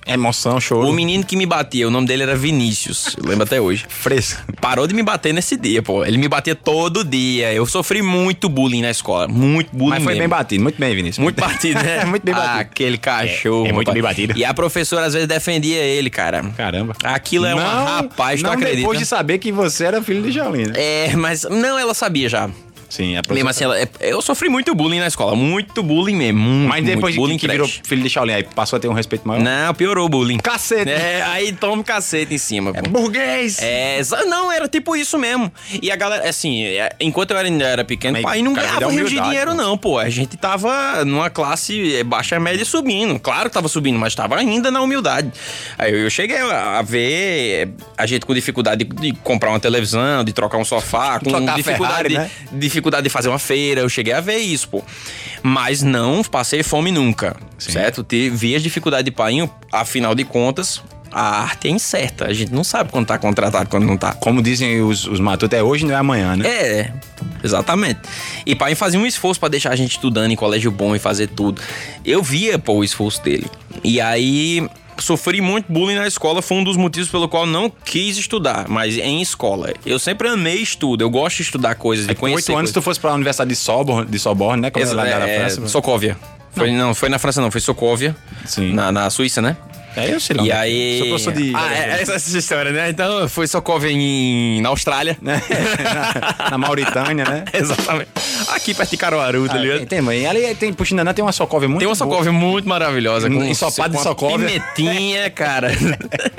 [0.06, 0.84] Emoção, show.
[0.84, 3.16] O menino que me batia, o nome dele era Vinícius.
[3.16, 3.84] Eu lembro até hoje.
[3.88, 4.42] Fresco.
[4.60, 6.04] Parou de me bater nesse dia, pô.
[6.04, 7.52] Ele me batia todo dia.
[7.52, 9.28] Eu sofri muito bullying na escola.
[9.28, 9.90] Muito bullying.
[9.90, 10.22] Mas foi mesmo.
[10.22, 10.62] bem batido.
[10.62, 11.22] Muito bem, Vinícius.
[11.22, 12.04] Muito batido, né?
[12.06, 12.60] muito bem batido.
[12.60, 13.66] Aquele cachorro.
[13.66, 13.94] É, é muito rapaz.
[13.94, 14.38] bem batido.
[14.38, 16.42] E a professora às vezes defendia ele, cara.
[16.56, 16.94] Caramba.
[17.04, 18.76] Aquilo é uma rapaz, tu não acredita?
[18.76, 20.72] depois de saber que você era filho de né?
[20.74, 22.50] É, mas não, ela sabia já.
[22.92, 25.34] Sim, a Mesmo assim, ela- é- eu sofri muito bullying na escola.
[25.34, 26.38] Muito bullying mesmo.
[26.40, 28.86] Muito, Mas depois de bullying que, que virou filho de Shaolin, aí passou a ter
[28.86, 29.42] um respeito maior?
[29.42, 30.36] Não, piorou o bullying.
[30.36, 30.90] Cacete.
[30.90, 32.70] É, aí toma um cacete em cima.
[32.74, 32.90] pô.
[32.90, 33.58] Burguês.
[33.62, 35.50] É, não, era tipo isso mesmo.
[35.80, 38.86] E a galera, assim, é, enquanto eu ainda era pequeno, Mas, pai não cara, ganhava
[38.86, 39.56] dá rios de dinheiro, pô.
[39.56, 39.98] não, pô.
[39.98, 43.18] A gente tava numa classe é, baixa média subindo.
[43.18, 45.32] Claro que tava subindo, mas tava ainda na humildade.
[45.78, 50.34] Aí eu cheguei a ver a gente com dificuldade de, de comprar uma televisão, de
[50.34, 52.30] trocar um sofá, com dificuldade, Ferrari, né?
[52.52, 53.80] dificuldade de fazer uma feira.
[53.80, 54.82] Eu cheguei a ver isso, pô.
[55.42, 58.02] Mas não passei fome nunca, certo?
[58.02, 60.82] Te- Vi as dificuldades de pai, afinal de contas.
[61.14, 62.24] A arte é incerta.
[62.26, 64.14] A gente não sabe quando tá contratado, quando não tá.
[64.14, 66.48] Como dizem os, os matutos, é hoje não é amanhã, né?
[66.48, 66.92] É,
[67.44, 68.00] exatamente.
[68.46, 71.26] E pai fazia um esforço pra deixar a gente estudando em colégio bom e fazer
[71.26, 71.60] tudo.
[72.02, 73.46] Eu via, pô, o esforço dele.
[73.84, 74.66] E aí
[74.98, 78.96] sofri muito bullying na escola, foi um dos motivos pelo qual não quis estudar, mas
[78.96, 79.72] em escola.
[79.84, 82.74] Eu sempre amei estudo, eu gosto de estudar coisas, de Com conhecer oito anos, coisas.
[82.74, 84.70] tu fosse pra Universidade de Sorbonne, de Sorbonne né?
[84.70, 85.68] Como é lá da é, França.
[85.68, 86.16] Socóvia.
[86.54, 86.94] Foi, não.
[86.94, 88.14] foi na França não, foi Socóvia.
[88.44, 88.72] Sim.
[88.74, 89.56] Na, na Suíça, né?
[89.96, 90.42] É, eu sei lá.
[90.44, 90.98] E aí.
[90.98, 91.52] Sou professor de...
[91.54, 92.90] Ah, é, essa é essa história, né?
[92.90, 95.16] Então foi Socóvia em, na Austrália.
[95.20, 95.40] na,
[96.50, 97.44] na Mauritânia, né?
[97.52, 98.10] Exatamente.
[98.48, 99.82] Aqui perto de Caruaru, tá ligado?
[99.82, 100.26] Ah, tem, mãe.
[100.26, 101.94] Ali tem, Puxinanã tem uma socóvia muito Tem uma.
[101.94, 103.28] Sokovia muito maravilhosa.
[103.30, 104.62] Com Ensopado de com uma Sokovia.
[104.74, 105.70] Pimentinha, cara.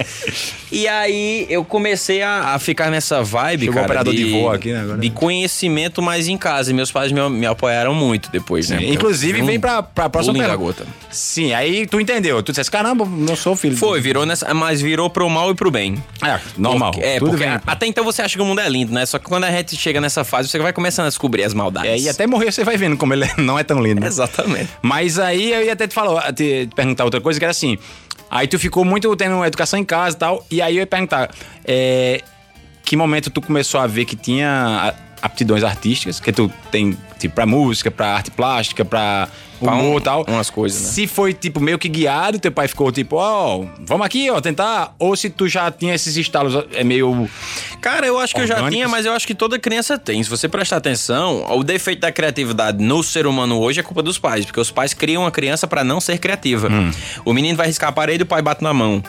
[0.71, 3.85] e aí eu comecei a, a ficar nessa vibe, Chegou cara.
[3.85, 4.97] operador de voo aqui, né, agora.
[4.97, 6.71] De conhecimento mais em casa.
[6.71, 8.79] E meus pais me, me apoiaram muito depois, né?
[8.83, 10.57] Inclusive, Eu- vem pra, pra próxima pergunta.
[10.57, 10.85] gota.
[11.09, 12.41] Sim, aí tu entendeu.
[12.41, 13.75] Tu disseste, caramba, não sou filho.
[13.77, 14.53] Foi, virou nessa.
[14.53, 16.01] Mas virou pro mal e pro bem.
[16.23, 16.91] É, normal.
[16.91, 17.53] Porque- é, Tudo porque vem.
[17.53, 19.05] a- até então você acha que o mundo é lindo, né?
[19.05, 21.89] Só que quando a gente chega nessa fase, você vai começando a descobrir as maldades.
[21.91, 24.01] É, e até morrer você vai vendo como ele não é tão lindo.
[24.01, 24.07] né?
[24.07, 24.69] Exatamente.
[24.81, 27.77] Mas aí eu ia até te falar, te perguntar outra coisa, que era assim.
[28.31, 30.45] Aí tu ficou muito tendo educação em casa e tal.
[30.49, 31.29] E aí eu ia perguntar:
[31.65, 32.21] é,
[32.83, 34.49] que momento tu começou a ver que tinha
[34.89, 36.19] a- aptidões artísticas?
[36.19, 39.27] Que tu tem, tipo, pra música, pra arte plástica, pra
[39.61, 40.25] humor um- e tal.
[40.27, 40.87] umas coisas, né?
[40.89, 44.93] Se foi, tipo, meio que guiado, teu pai ficou tipo, ó, vamos aqui, ó, tentar.
[44.99, 47.29] Ou se tu já tinha esses estalos, é meio.
[47.81, 48.75] Cara, eu acho que eu já Orgânicos.
[48.75, 50.21] tinha, mas eu acho que toda criança tem.
[50.21, 54.17] Se você prestar atenção, o defeito da criatividade no ser humano hoje é culpa dos
[54.17, 56.67] pais, porque os pais criam a criança pra não ser criativa.
[56.69, 56.91] Hum.
[57.23, 59.01] O menino vai riscar a parede e o pai bate na mão.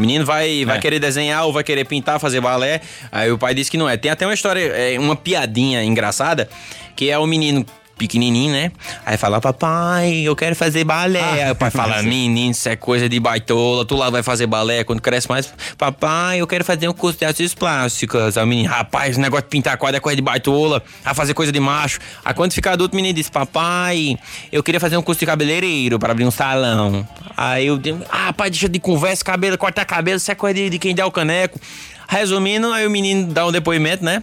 [0.00, 0.80] O menino vai, vai É.
[0.80, 2.80] querer desenhar ou vai querer pintar, fazer balé.
[3.12, 3.98] Aí o pai diz que não é.
[3.98, 6.48] Tem até uma história, é, uma piadinha engraçada,
[6.96, 7.66] que é o menino
[8.00, 8.72] pequenininho, né?
[9.04, 11.44] Aí fala, papai, eu quero fazer balé.
[11.44, 14.82] Aí o pai fala, menino, isso é coisa de baitola, tu lá vai fazer balé
[14.84, 15.52] quando cresce mais.
[15.76, 18.38] Papai, eu quero fazer um curso de artes plásticas.
[18.38, 21.34] Aí o menino, rapaz, esse negócio de pintar quadro é coisa de baitola, a fazer
[21.34, 21.98] coisa de macho.
[22.24, 24.16] Aí quando fica adulto, o menino diz, papai,
[24.50, 27.06] eu queria fazer um curso de cabeleireiro para abrir um salão.
[27.36, 30.70] Aí eu digo, ah, pai, deixa de conversa, cabelo, cortar cabelo, isso é coisa de,
[30.70, 31.60] de quem dá o caneco.
[32.08, 34.22] Resumindo, aí o menino dá um depoimento, né?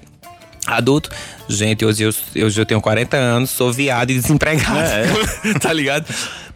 [0.68, 1.10] Adulto.
[1.48, 4.78] Gente, hoje eu, hoje eu tenho 40 anos, sou viado e desempregado.
[5.62, 6.06] tá ligado?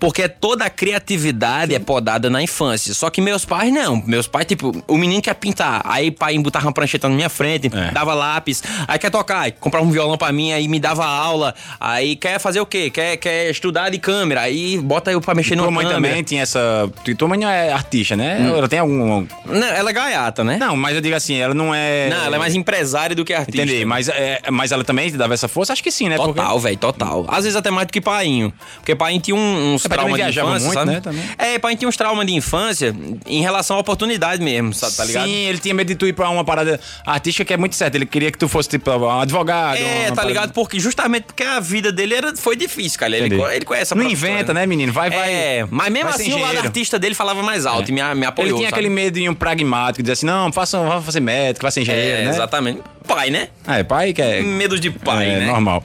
[0.01, 2.91] Porque toda a criatividade é podada na infância.
[2.93, 4.01] Só que meus pais não.
[4.05, 5.81] Meus pais, tipo, o menino quer pintar.
[5.85, 7.91] Aí pai botava uma prancheta na minha frente, É.
[7.91, 8.63] dava lápis.
[8.87, 11.53] Aí quer tocar, aí comprava um violão pra mim, aí me dava aula.
[11.79, 12.89] Aí quer fazer o quê?
[12.89, 14.41] Quer, quer estudar de câmera.
[14.41, 16.89] Aí bota eu pra mexer no Tua mãe também tinha essa.
[17.15, 18.39] Tua mãe não é artista, né?
[18.41, 18.57] Hum.
[18.57, 19.27] Ela tem algum.
[19.45, 20.57] Não, ela é gaiata, né?
[20.59, 22.09] Não, mas eu digo assim, ela não é.
[22.09, 23.61] Não, ela é mais empresária do que artista.
[23.61, 25.73] Entendi, mas, é, mas ela também dava essa força?
[25.73, 26.15] Acho que sim, né?
[26.15, 27.25] Total, velho, total.
[27.27, 28.51] Às vezes até mais do que painho.
[28.77, 30.91] Porque painho tinha um- uns É, pai também traumas de viajava infância, muito, sabe?
[30.91, 31.54] né, também.
[31.56, 35.25] É, painho tinha uns traumas de infância em relação à oportunidade mesmo, sabe, tá ligado?
[35.25, 37.95] Sim, ele tinha medo de tu ir pra uma parada artística que é muito certo.
[37.95, 39.77] Ele queria que tu fosse, tipo, um advogado.
[39.77, 40.54] É, tá parada- ligado?
[40.54, 43.15] Porque justamente porque a vida dele era, foi difícil, cara.
[43.15, 43.56] Ele, Entendi.
[43.56, 44.91] ele conhece a Não inventa, história, né, menino?
[44.93, 45.32] Vai, vai.
[45.34, 46.67] É, mas mesmo assim o lado engenheiro.
[46.67, 48.47] artista dele falava mais alto e me, me apoiou.
[48.49, 48.80] Ele tinha sabe?
[48.82, 52.30] aquele medinho pragmático, dizer assim, não, faça, vá fazer médico, vai ser engenheiro, É, né?
[52.30, 52.82] exatamente.
[53.08, 53.49] Pai, né?
[53.67, 54.41] É pai que é...
[54.41, 55.45] Medo de pai, é, né?
[55.47, 55.84] normal.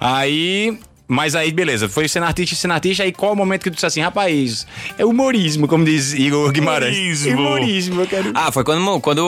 [0.00, 0.78] Aí...
[1.10, 3.86] Mas aí, beleza, foi sendo artista, sendo artista, aí qual o momento que tu disse
[3.86, 4.66] assim, rapaz,
[4.98, 7.24] é humorismo, como diz Igor Guimarães.
[7.24, 7.40] Humorismo.
[7.40, 8.32] Humorismo, eu quero...
[8.34, 9.18] Ah, foi quando, quando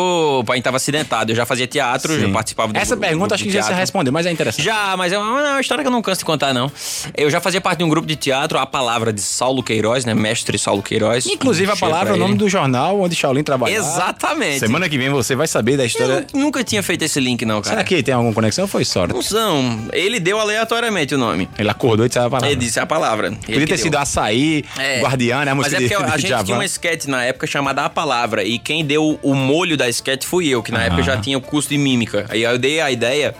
[0.40, 1.32] o pai tava acidentado.
[1.32, 2.20] Eu já fazia teatro, Sim.
[2.20, 3.76] já participava do Essa do pergunta grupo acho que já teatro.
[3.76, 4.62] respondeu, mas é interessante.
[4.62, 6.70] Já, mas é uma, é uma história que eu não canso de contar, não.
[7.16, 10.12] Eu já fazia parte de um grupo de teatro, a palavra de Saulo Queiroz, né?
[10.12, 11.24] Mestre Saulo Queiroz.
[11.26, 13.80] Inclusive a palavra é o nome do jornal onde Shaolin trabalhava.
[13.80, 14.58] Exatamente.
[14.58, 16.26] Semana que vem você vai saber da história.
[16.32, 17.76] Eu nunca tinha feito esse link, não, cara.
[17.76, 19.14] Será que tem alguma conexão ou foi sorte?
[19.14, 19.88] Não são.
[19.92, 21.48] Ele deu aleatoriamente o nome.
[21.58, 22.46] Ele acordou e disse a palavra.
[22.48, 23.26] Ele disse a palavra.
[23.28, 25.00] Ele Podia ter sido açaí, É.
[25.00, 25.52] guardiã, né?
[25.52, 26.44] A Mas é porque de, a gente Djavan.
[26.44, 28.44] tinha uma sketch na época chamada A Palavra.
[28.44, 31.40] E quem deu o molho da sketch fui eu, que na época já tinha o
[31.40, 32.26] curso de mímica.
[32.28, 33.34] Aí eu dei a ideia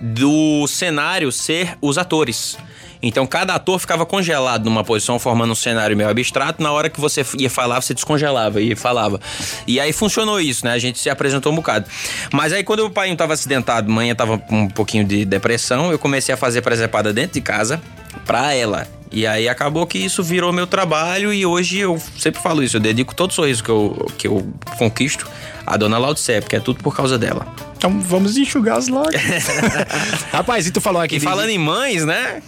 [0.00, 2.58] do cenário ser os atores.
[3.02, 6.62] Então cada ator ficava congelado numa posição, formando um cenário meio abstrato.
[6.62, 9.20] Na hora que você ia falar, você descongelava e falava.
[9.66, 10.72] E aí funcionou isso, né?
[10.72, 11.86] A gente se apresentou um bocado.
[12.32, 15.98] Mas aí quando o pai estava acidentado, mãe tava com um pouquinho de depressão, eu
[15.98, 17.80] comecei a fazer presepada dentro de casa
[18.24, 18.86] pra ela.
[19.12, 22.80] E aí acabou que isso virou meu trabalho e hoje eu sempre falo isso, eu
[22.80, 25.28] dedico todo sorriso que eu, que eu conquisto
[25.64, 27.46] à dona Laudicé, porque é tudo por causa dela.
[27.76, 29.44] Então vamos enxugar as lágrimas.
[30.32, 32.42] Rapaz, e tu falou aqui E de- falando em mães, né?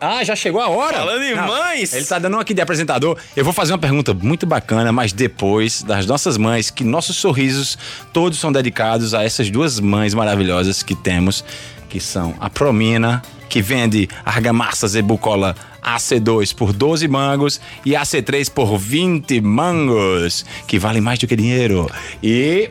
[0.00, 0.98] Ah, já chegou a hora?
[0.98, 1.92] Falando em mães.
[1.92, 3.16] Ele tá dando um aqui de apresentador.
[3.36, 7.78] Eu vou fazer uma pergunta muito bacana, mas depois das nossas mães, que nossos sorrisos
[8.12, 11.44] todos são dedicados a essas duas mães maravilhosas que temos,
[11.88, 18.76] que são a Promina, que vende argamassa zebucola AC2 por 12 mangos e AC3 por
[18.76, 21.90] 20 mangos, que vale mais do que dinheiro.
[22.22, 22.68] E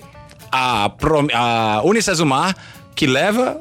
[0.51, 2.55] a, Pro- a Unicesumar,
[2.93, 3.59] que leva.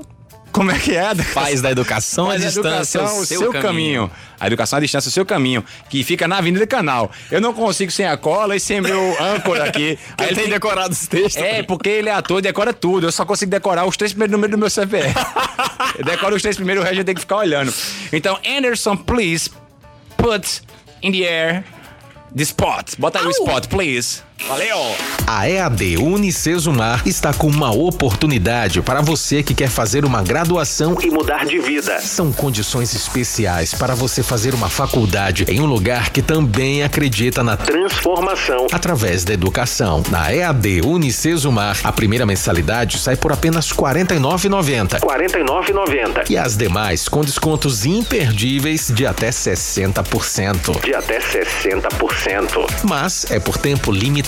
[0.56, 1.14] Como é que é?
[1.34, 4.08] Paz da educação Faz à a distância, educação, o seu seu, caminho.
[4.08, 4.10] caminho.
[4.40, 7.10] A educação à distância, o seu caminho, que fica na Avenida Canal.
[7.30, 9.98] Eu não consigo sem a cola e sem meu âncora aqui.
[10.16, 11.36] Aí ele tem decorado os textos.
[11.36, 13.06] É, porque ele é ator e decora tudo.
[13.06, 15.14] Eu só consigo decorar os três primeiros números do meu CPF.
[15.98, 17.74] eu decoro os três primeiros, o resto eu tenho que ficar olhando.
[18.10, 19.50] Então, Anderson, please
[20.16, 20.62] put
[21.02, 21.64] in the air
[22.34, 22.94] the spot.
[22.98, 24.22] Bota aí o spot, please.
[24.44, 24.79] Valeu!
[25.27, 31.11] A EAD Unicesumar está com uma oportunidade para você que quer fazer uma graduação e
[31.11, 31.99] mudar de vida.
[32.01, 37.57] São condições especiais para você fazer uma faculdade em um lugar que também acredita na
[37.57, 40.03] transformação através da educação.
[40.11, 44.92] Na EAD Unicesumar, a primeira mensalidade sai por apenas R$ 49,90.
[44.94, 46.31] R$ 49,90.
[46.31, 50.85] E as demais com descontos imperdíveis de até 60%.
[50.85, 52.66] De até 60%.
[52.85, 54.25] Mas é por tempo limitado.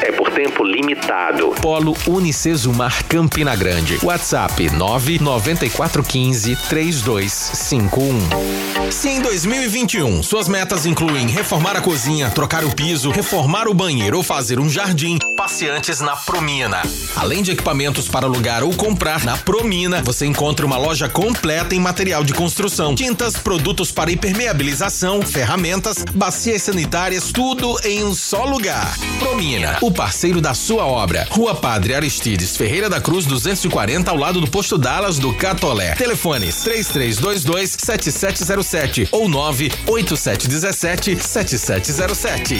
[0.00, 1.48] É por tempo limitado.
[1.60, 3.98] Polo Unicesumar Campina Grande.
[4.02, 8.90] WhatsApp 99415 3251.
[8.90, 14.18] Se em 2021 suas metas incluem reformar a cozinha, trocar o piso, reformar o banheiro
[14.18, 16.82] ou fazer um jardim, passe antes na Promina.
[17.16, 21.80] Além de equipamentos para alugar ou comprar, na Promina você encontra uma loja completa em
[21.80, 28.94] material de construção, tintas, produtos para impermeabilização, ferramentas, bacias sanitárias, tudo em um só lugar.
[29.32, 31.26] Promina, o parceiro da sua obra.
[31.30, 35.94] Rua Padre Aristides Ferreira da Cruz 240 ao lado do posto Dallas do Catolé.
[35.94, 42.56] Telefones 3322 7707 ou 98717 7707.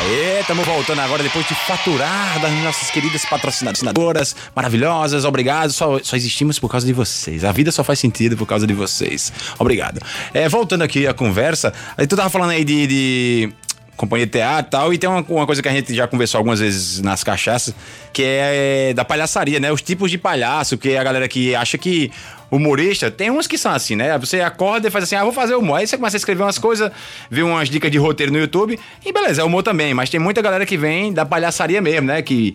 [0.00, 5.24] Aê, estamos voltando agora depois de faturar das nossas queridas patrocinadoras maravilhosas.
[5.24, 7.42] Obrigado, só, só existimos por causa de vocês.
[7.42, 9.32] A vida só faz sentido por causa de vocês.
[9.58, 9.98] Obrigado.
[10.34, 13.52] É, voltando aqui a conversa, aí tu tava falando aí de, de
[14.00, 16.38] companhia de teatro e tal, e tem uma, uma coisa que a gente já conversou
[16.38, 17.74] algumas vezes nas cachaças,
[18.12, 19.70] que é da palhaçaria, né?
[19.70, 22.10] Os tipos de palhaço, que é a galera que acha que
[22.50, 24.16] humorista, tem uns que são assim, né?
[24.18, 25.76] Você acorda e faz assim, ah, vou fazer humor.
[25.78, 26.90] Aí você começa a escrever umas coisas,
[27.30, 29.94] vê umas dicas de roteiro no YouTube, e beleza, é humor também.
[29.94, 32.22] Mas tem muita galera que vem da palhaçaria mesmo, né?
[32.22, 32.54] Que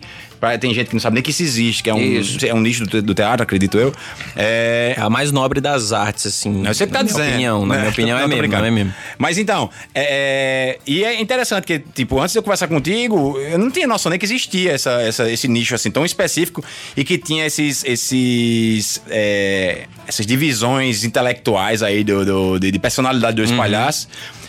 [0.60, 2.44] tem gente que não sabe nem que isso existe, que é um, Isso.
[2.46, 3.92] é um nicho do, do teatro, acredito eu.
[4.36, 6.62] É, É a mais nobre das artes, assim.
[6.62, 7.30] você que tá dizendo.
[7.30, 7.80] Opinião, na né?
[7.80, 8.94] minha opinião Não, é mesmo, não é mesmo.
[9.18, 13.70] Mas então, é, e é interessante que, tipo, antes de eu conversar contigo, eu não
[13.70, 16.62] tinha noção nem que existia essa, essa- esse nicho assim tão específico
[16.96, 23.36] e que tinha esses, esses, é, essas divisões intelectuais aí do, do- de, de personalidade
[23.36, 24.08] dos palhaços.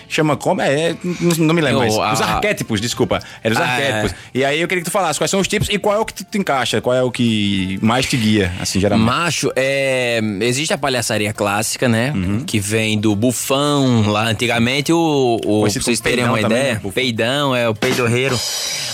[0.09, 0.61] Chama como?
[0.61, 1.83] É, não, não me lembro.
[1.83, 3.19] Eu, mas, os a- arquétipos, desculpa.
[3.43, 4.11] Eram os Ah, arquétipos.
[4.11, 4.15] é.
[4.33, 6.05] E aí eu queria que tu falasse quais são os tipos e qual é o
[6.05, 9.05] que tu, tu encaixa, qual é o que mais te guia, assim, geralmente.
[9.07, 12.11] Macho, é, existe a palhaçaria clássica, né?
[12.15, 12.43] Uhum.
[12.45, 14.91] Que vem do bufão lá antigamente.
[14.93, 16.91] O, o, pra vocês terem uma também, ideia, né?
[16.93, 18.39] Peidão é o peidorreiro.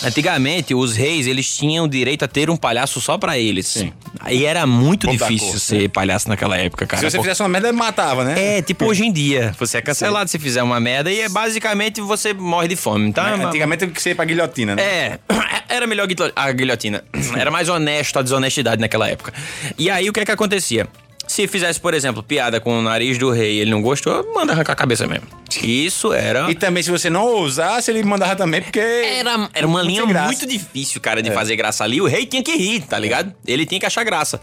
[0.03, 3.67] Antigamente, os reis, eles tinham direito a ter um palhaço só pra eles.
[3.67, 3.93] Sim.
[4.19, 7.01] Aí era muito da difícil corte, ser palhaço naquela época, cara.
[7.01, 8.57] Se você fizesse uma merda, matava, né?
[8.57, 9.53] É, tipo hoje em dia.
[9.59, 13.35] Você é cancelado se fizer uma merda e é basicamente você morre de fome, tá?
[13.37, 14.81] Mas Antigamente que ser pra guilhotina, né?
[14.81, 15.19] É,
[15.69, 17.03] era melhor a guilhotina.
[17.37, 19.33] Era mais honesto a desonestidade naquela época.
[19.77, 20.87] E aí o que é que acontecia?
[21.25, 24.51] Se fizesse, por exemplo, piada com o nariz do rei e ele não gostou, manda
[24.51, 25.25] arrancar a cabeça mesmo.
[25.63, 26.51] Isso era.
[26.51, 28.79] E também, se você não ousasse, ele mandava também, porque.
[28.79, 32.01] Era, era uma linha muito difícil, cara, de fazer graça ali.
[32.01, 33.33] O rei tinha que rir, tá ligado?
[33.47, 34.39] Ele tinha que achar graça.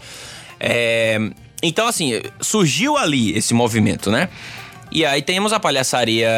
[0.59, 1.19] É,
[1.61, 4.29] então, assim, surgiu ali esse movimento, né?
[4.91, 6.29] E aí temos a palhaçaria,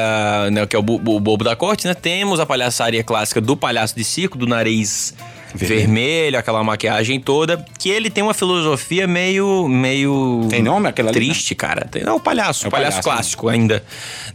[0.51, 1.93] né, que é o, bu- o bobo da corte, né?
[1.95, 5.13] Temos a palhaçaria clássica do palhaço de circo, do nariz
[5.55, 11.19] vermelho, aquela maquiagem toda, que ele tem uma filosofia meio meio Tem nome aquela ali,
[11.19, 11.85] triste, cara.
[11.91, 13.15] Tem, não, o palhaço, É o palhaço, palhaço, né?
[13.15, 13.83] clássico ainda.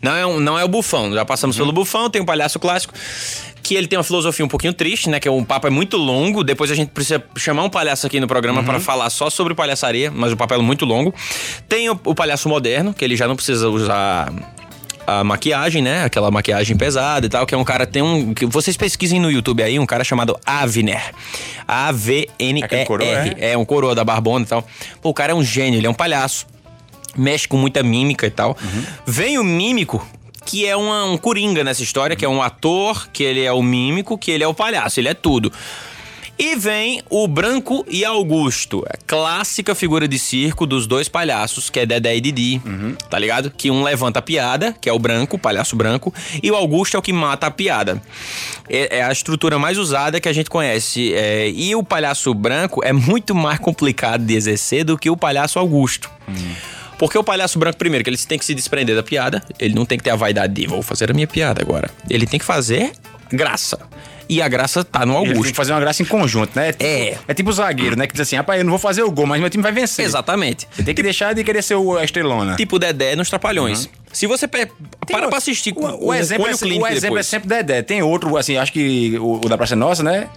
[0.01, 1.63] Não é, um- não é o bufão, já passamos Uhum.
[1.65, 2.95] pelo bufão, tem o palhaço clássico,
[3.69, 5.21] que ele tem uma filosofia um pouquinho triste, né?
[5.21, 8.27] Que o papo é muito longo, depois a gente precisa chamar um palhaço aqui no
[8.27, 8.65] programa Uhum.
[8.67, 11.15] para falar só sobre palhaçaria, mas o papel é muito longo.
[11.69, 14.33] Tem o, o palhaço moderno, que ele já não precisa usar
[15.07, 16.05] a maquiagem, né?
[16.05, 19.31] Aquela maquiagem pesada e tal, que é um cara tem um que vocês pesquisem no
[19.31, 21.13] YouTube aí, um cara chamado Avner.
[21.67, 22.65] A V N E
[23.05, 23.37] R.
[23.39, 24.67] É um coroa da Barbona e tal.
[25.03, 26.47] Pô, o cara é um gênio, ele é um palhaço.
[27.17, 28.57] Mexe com muita mímica e tal.
[29.07, 30.07] Vem o mímico,
[30.49, 33.63] que é uma- um coringa nessa história, que é um ator, que ele é o
[33.63, 35.53] mímico, que ele é o palhaço, ele é tudo.
[36.41, 41.81] E vem o Branco e Augusto, a clássica figura de circo dos dois palhaços, que
[41.81, 42.63] é Dedé e Didi,
[43.11, 43.51] tá ligado?
[43.51, 46.97] Que um levanta a piada, que é o branco, o palhaço branco, e o Augusto
[46.97, 48.01] é o que mata a piada.
[48.71, 51.13] É, é a estrutura mais usada que a gente conhece.
[51.13, 55.59] é, e o palhaço branco é muito mais complicado de exercer do que o palhaço
[55.59, 56.09] Augusto.
[56.99, 59.85] Porque o palhaço branco, primeiro, que ele tem que se desprender da piada, ele não
[59.87, 61.89] tem que ter a vaidade de vou fazer a minha piada agora.
[62.11, 62.93] Ele tem que fazer
[63.33, 63.79] graça.
[64.31, 65.51] E a graça tá no Ele tem Augusto.
[65.53, 66.73] que fazer uma graça em conjunto, né?
[66.73, 67.17] tipo- É.
[67.27, 68.07] É tipo o zagueiro, né?
[68.07, 70.05] Que diz assim, rapaz, eu não vou fazer o gol, mas meu time vai vencer.
[70.05, 70.69] Exatamente.
[70.71, 72.55] Você tem que deixar de querer ser o a estrelona.
[72.55, 73.89] Tipo o Dedé nos Trapalhões.
[74.19, 74.67] Se você pe-
[75.07, 77.27] para pra assistir o, o, um exemplo, é, clínico o exemplo é depois.
[77.29, 77.83] sempre Dedé.
[77.83, 80.29] Tem outro, assim, acho que o, o da Praça Nossa, né?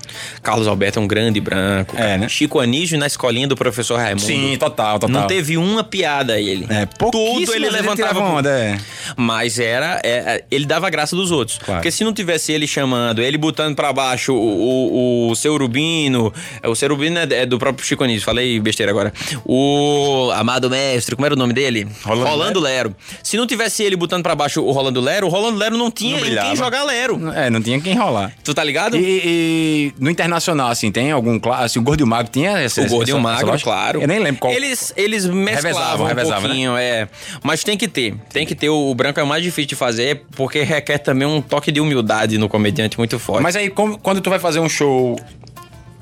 [0.43, 1.95] Carlos Alberto é um grande branco.
[1.97, 2.29] É, né?
[2.29, 4.21] Chico Anísio na escolinha do professor Raimundo.
[4.21, 5.09] Sim, total, total.
[5.21, 6.67] Não teve uma piada ele.
[6.69, 8.19] É, Tudo ele levantava.
[8.19, 8.77] onda, é.
[9.17, 9.99] Mas era.
[10.03, 11.57] é, é, ele dava a graça dos outros.
[11.57, 11.79] Claro.
[11.79, 16.31] Porque se não tivesse ele chamando, ele botando pra baixo o, o, o seu Rubino.
[16.63, 19.11] O seu Rubino é, é do próprio Chico Anísio, falei besteira agora.
[19.43, 21.87] O Amado Mestre, como era o nome dele?
[22.03, 22.95] Rolando Lero.
[23.23, 26.17] Se não tivesse ele botando pra baixo o Rolando Lero, o Rolando Lero não tinha
[26.19, 27.31] Não quem jogar Lero.
[27.33, 28.33] É, não tinha quem enrolar.
[28.43, 28.97] Tu tá ligado?
[28.97, 31.63] E, e no internacional, assim, tem algum clássico?
[31.65, 34.01] Assim, o Gordo e o Magro tinha essa O gordo e o magro, claro.
[34.01, 34.53] Eu nem lembro qual.
[34.53, 36.47] Eles, eles mesclavam Revezavam, um revezavam, né?
[36.47, 37.07] pouquinho, é.
[37.43, 38.15] Mas tem que ter.
[38.31, 38.69] Tem que ter.
[38.69, 42.37] O, branco é o mais difícil de fazer, porque requer também um toque de humildade
[42.37, 43.43] no comediante muito forte.
[43.43, 45.17] Mas aí, quando tu vai fazer um show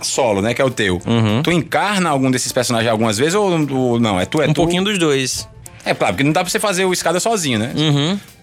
[0.01, 1.41] solo, né, que é o teu, Uhum.
[1.43, 4.19] tu encarna algum desses personagens algumas vezes ou, ou não?
[4.19, 4.61] É tu, é um tu?
[4.61, 5.47] pouquinho dos dois.
[5.85, 7.71] É claro, porque não dá pra você fazer o escada sozinho, né?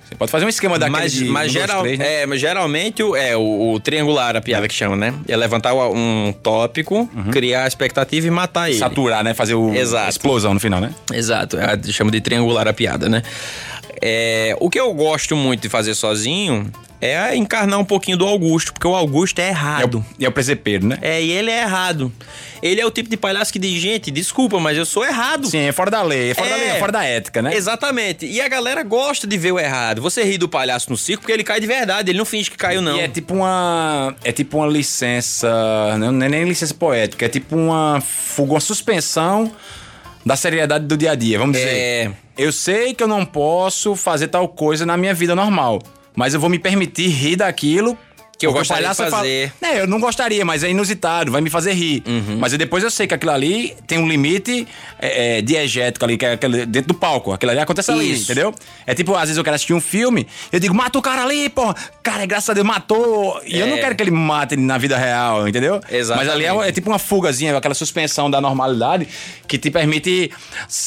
[0.09, 2.23] Você pode fazer um esquema daquele Mas, de um, mas, dois, geral, três, né?
[2.23, 5.13] é, mas geralmente o- é o, o triangular, a piada que chama, né?
[5.27, 8.79] É levantar o- um tópico, criar a expectativa e matar ele.
[8.79, 9.35] Saturar, né?
[9.35, 10.09] Fazer o Exato.
[10.11, 10.95] explosão no final, né?
[11.13, 13.21] Exato, é, chama de triangular a piada, né?
[14.01, 16.71] É, o que eu gosto muito de fazer sozinho
[17.01, 19.99] é encarnar um pouquinho do Augusto, porque o Augusto é É errado.
[19.99, 20.99] o, e é o presepeiro, né?
[21.03, 22.13] É, e ele é errado.
[22.63, 25.47] Ele é o tipo de palhaço que diz, gente, desculpa, mas eu sou errado.
[25.47, 27.55] Sim, é fora da lei, é fora da lei, é fora da ética, né?
[27.55, 28.27] Exatamente.
[28.27, 30.01] E a galera gosta de ver o errado.
[30.03, 32.57] Você ri do palhaço no circo porque ele cai de verdade, ele não finge que
[32.57, 32.97] caiu, não.
[32.97, 34.15] E é tipo uma.
[34.25, 35.49] É tipo uma licença.
[35.99, 39.53] Não é nem licença poética, é tipo uma fuga, uma suspensão
[40.25, 41.39] da seriedade do dia a dia.
[41.39, 41.71] Vamos dizer.
[41.71, 42.13] É.
[42.37, 45.81] Eu sei que eu não posso fazer tal coisa na minha vida normal.
[46.15, 47.97] Mas eu vou me permitir rir daquilo.
[48.39, 49.53] Que eu porque gostaria de palhaço fala- fazer.
[49.63, 52.03] É, eu não gostaria, mas é inusitado, vai me fazer rir.
[52.07, 52.37] Uhum.
[52.39, 54.69] Mas eu- depois eu sei que aquilo ali tem um limite
[54.99, 57.33] é, é, diegético ali, que é aquele, dentro do palco.
[57.33, 58.25] Aquilo ali acontece ali, Isso.
[58.25, 58.55] entendeu?
[58.87, 61.49] É tipo, às vezes eu quero assistir um filme, eu digo, mata o cara ali,
[61.49, 61.75] pô.
[62.03, 63.41] Cara, graças a Deus, matou.
[63.47, 63.81] E eu não É.
[63.81, 65.81] quero que ele mate na vida real, entendeu?
[65.91, 66.27] Exatamente.
[66.27, 69.09] Mas ali é, é tipo uma fugazinha, aquela suspensão da normalidade
[69.49, 70.31] que te permite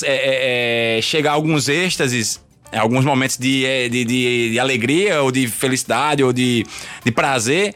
[0.03, 2.39] é, é, é, chegar a alguns êxtases.
[2.71, 6.65] Alguns momentos de, é, de, de- de alegria, ou de felicidade, ou de,
[7.03, 7.73] de prazer,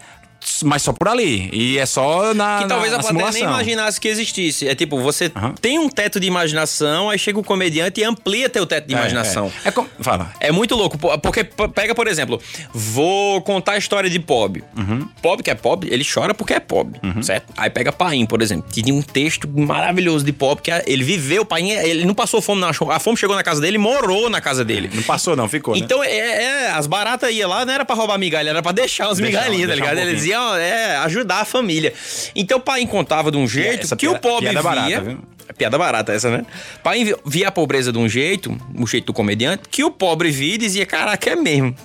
[0.64, 1.50] mas só por ali.
[1.52, 2.60] E é só na.
[2.64, 3.62] Que talvez na, a na plateia nem simulação.
[3.62, 4.68] imaginasse que existisse.
[4.68, 5.32] É tipo, você
[5.62, 8.98] tem um teto de imaginação, aí chega o comediante e amplia teu teto de É,
[8.98, 9.52] imaginação.
[9.66, 10.32] É, é Fala.
[10.40, 12.42] É muito louco, po- porque pega, por exemplo,
[12.74, 14.64] vou contar a história de Pob.
[14.78, 15.08] Uhum.
[15.22, 17.52] Pob que é pobre, ele chora porque é pobre, certo?
[17.58, 21.04] Aí pega Paim, por exemplo, que tinha um texto maravilhoso de Pob, que é- ele
[21.04, 24.42] viveu, Paim, ele não passou fome, não, a fome chegou na casa dele, morou na
[24.42, 24.90] casa dele.
[24.94, 25.76] Não passou, não, ficou.
[25.76, 25.82] né?
[25.84, 29.08] Então, é, é, as baratas iam lá, não era pra roubar migalha, era pra deixar
[29.10, 30.08] as migalhinhas, tá deixar um ligado?
[30.08, 30.33] Eles pouquinho.
[30.34, 31.94] Iam é, ajudar a família.
[32.36, 34.76] Então, o pai contava de um jeito essa que piada- o pobre piada via.
[34.82, 35.20] barata, viu?
[35.48, 36.46] É piada barata essa, né?
[36.82, 40.32] Pai vi- via a pobreza de um jeito, o jeito do comediante, que o pobre
[40.32, 41.76] via e dizia: caraca, é mesmo.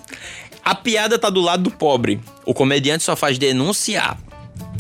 [0.65, 2.21] A piada tá do lado do pobre.
[2.45, 4.17] O comediante só faz denunciar.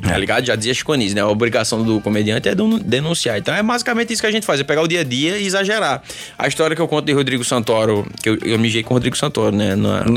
[0.03, 0.44] Tá ligado?
[0.44, 1.20] Já dizia Chico Anísio, né?
[1.22, 3.38] A obrigação do comediante é denu- denunciar.
[3.38, 5.46] Então é basicamente isso que a gente faz, é pegar o dia a dia e
[5.46, 6.03] exagerar.
[6.38, 9.16] A história que eu conto de Rodrigo Santoro, que eu, eu mijei com o Rodrigo
[9.16, 9.74] Santoro, né?
[9.74, 10.12] Na, Não.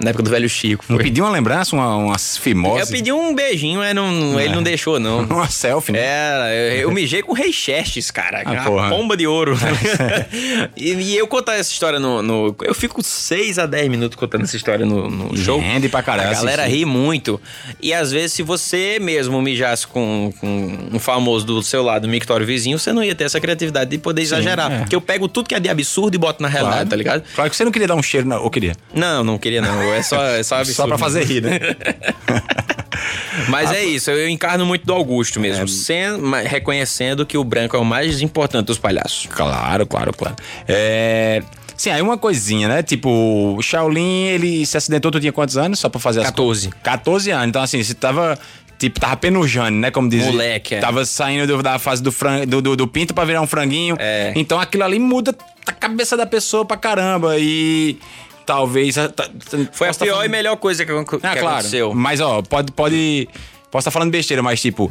[0.00, 0.84] na época do velho Chico.
[0.88, 1.04] Não foi.
[1.04, 2.80] pediu uma lembrança, uma, umas fimose?
[2.80, 5.20] Eu pedi um beijinho, mas não, ele não deixou, não.
[5.38, 5.98] Uma selfie, né?
[6.00, 8.42] Era, eu, eu mijei com o Rei Chestes, cara.
[8.44, 8.88] Ah, a porra.
[8.88, 9.56] pomba de ouro.
[10.76, 14.44] e, e eu contar essa história no, no- Eu fico 6 a 10 minutos contando
[14.44, 15.58] essa história no, no show.
[15.60, 17.40] rende pra caralho A galera ri muito.
[17.80, 22.10] E às vezes, se você mesmo mijasse com, com um famoso do seu lado, um
[22.10, 24.70] mictório vizinho, você não ia ter essa criatividade de poder exagerar.
[24.70, 24.78] é.
[24.80, 26.90] Porque eu pego tudo que é de absurdo e boto na realidade, Claro.
[26.90, 27.24] tá ligado?
[27.34, 28.42] Claro que você não queria dar um cheiro, não.
[28.42, 28.74] Ou queria?
[28.92, 29.82] Não, não queria não.
[29.94, 30.76] É só, é só absurdo.
[30.76, 31.58] Só pra fazer rir, né?
[33.48, 37.76] Mas é isso, eu encarno muito do Augusto mesmo, sem- mas reconhecendo que o branco
[37.76, 39.26] é o mais importante dos palhaços.
[39.30, 40.34] Claro, claro, claro.
[40.66, 41.42] É...
[41.76, 42.82] Sim, aí uma coisinha, né?
[42.82, 43.08] Tipo,
[43.56, 45.78] o Shaolin, ele se acidentou, tu tinha quantos anos?
[45.78, 46.68] Só pra fazer as 14.
[46.70, 47.48] co- 14 anos.
[47.48, 48.36] Então, assim, você tava...
[48.78, 49.90] Tipo, tava penujando, né?
[49.90, 50.24] Como diz.
[50.24, 50.78] Moleque, é.
[50.80, 52.46] Tava saindo do- da fase do, fran...
[52.46, 53.96] do, do, do pinto pra virar um franguinho.
[53.98, 54.32] É.
[54.36, 55.34] Então, aquilo ali muda
[55.66, 57.34] a cabeça da pessoa pra caramba.
[57.38, 57.98] E...
[58.46, 58.94] Talvez...
[58.94, 59.28] tá- tá-
[59.72, 61.46] Foi a tá pior falando- e melhor coisa que, que Ah, claro.
[61.48, 61.92] aconteceu.
[61.92, 62.70] Mas, ó, pode.
[62.72, 63.28] pode
[63.70, 64.90] posso estar falando besteira, mas, tipo.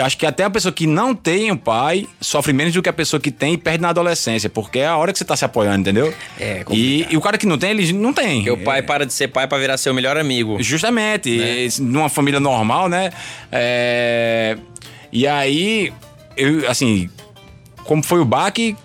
[0.00, 2.88] Eu acho que até a pessoa que não tem um pai sofre menos do que
[2.88, 5.36] a pessoa que tem e perde na adolescência, porque é a hora que você tá
[5.36, 6.12] se apoiando, entendeu?
[6.38, 8.36] É, e, e o cara que não tem, ele não tem.
[8.44, 10.56] Porque o pai para de ser pai pra virar seu melhor amigo.
[10.62, 11.60] Justamente, Né?
[11.64, 13.10] esse- numa família normal, né?
[13.52, 14.56] É,
[15.12, 15.92] E aí,
[16.36, 17.10] eu, assim,
[17.84, 18.76] como foi o baque,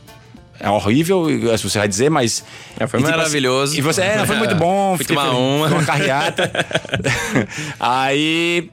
[0.60, 2.44] é horrível, se você vai dizer, mas.
[2.80, 3.72] É, foi e, tipo, maravilhoso.
[3.74, 4.96] assim, e você, é, foi muito bom.
[4.98, 5.68] Fui tomar uma.
[5.68, 6.52] uma carreata.
[7.80, 8.70] aí.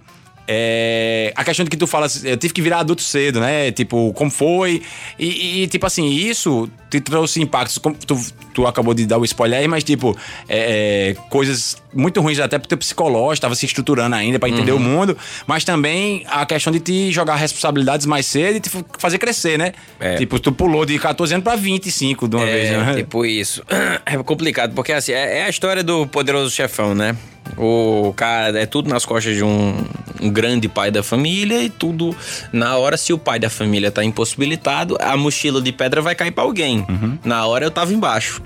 [0.46, 3.70] É, a questão de que tu fala, eu tive que virar adulto cedo, né?
[3.72, 4.82] Tipo, como foi?
[5.18, 7.78] E, e, tipo assim, isso te trouxe impactos.
[8.06, 8.16] Tu,
[8.52, 10.16] tu acabou de dar o spoiler aí, mas tipo,
[10.48, 14.72] é, é, coisas muito ruins até pro teu psicológico, tava se estruturando ainda pra entender
[14.72, 14.78] Uhum.
[14.78, 15.16] o mundo,
[15.46, 19.72] mas também a questão de te jogar responsabilidades mais cedo e te fazer crescer, né?
[20.00, 20.16] É.
[20.16, 22.94] Tipo, tu pulou de 14 anos pra 25 de uma vez, É, né?
[22.94, 23.62] tipo isso.
[24.04, 27.16] É complicado, porque assim, é, é a história do poderoso chefão, né?
[27.56, 29.84] O cara é tudo nas costas de um,
[30.20, 32.14] um grande pai da família e tudo
[32.52, 36.30] na hora, se o pai da família tá impossibilitado, a mochila de pedra vai cair
[36.30, 36.86] pra alguém.
[37.24, 38.40] Na hora eu tava embaixo.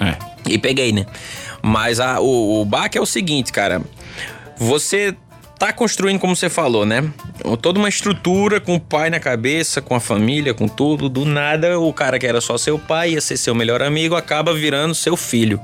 [0.00, 0.16] É.
[0.48, 1.06] E peguei, né?
[1.62, 3.80] Mas a- o, o baque é o seguinte, cara.
[4.56, 5.14] Você
[5.58, 7.08] tá construindo, como você falou, né?
[7.60, 11.08] Toda uma estrutura com o pai na cabeça, com a família, com tudo.
[11.08, 14.52] Do nada, o cara que era só seu pai, ia ser seu melhor amigo, acaba
[14.52, 15.60] virando seu filho.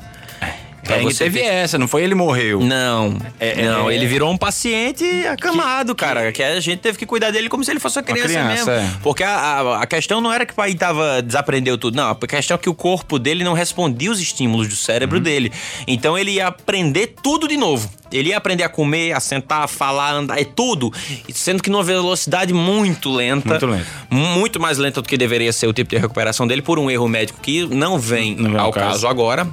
[0.96, 2.60] É, você teve ter- essa, não foi ele morreu.
[2.60, 6.30] Não, É, não, é- ele virou um paciente acamado, cara.
[6.32, 8.70] Que a gente teve que cuidar dele como se ele fosse uma criança, criança, mesmo.
[8.70, 8.90] é.
[9.02, 12.10] Porque a, a, a questão não era que o pai tava, desaprendeu tudo, não.
[12.10, 14.76] A questão é que o corpo dele não respondia os estímulos do Uhum.
[14.76, 15.52] cérebro dele.
[15.86, 17.90] Então ele ia aprender tudo de novo.
[18.10, 20.90] Ele ia aprender a comer, a sentar, a falar, a andar, é tudo.
[21.34, 23.48] Sendo que numa velocidade muito lenta.
[23.50, 23.86] Muito lenta.
[24.10, 27.06] Muito mais lenta do que deveria ser o tipo de recuperação dele por um erro
[27.06, 28.88] médico que não vem Não ao caso.
[28.92, 29.46] caso agora.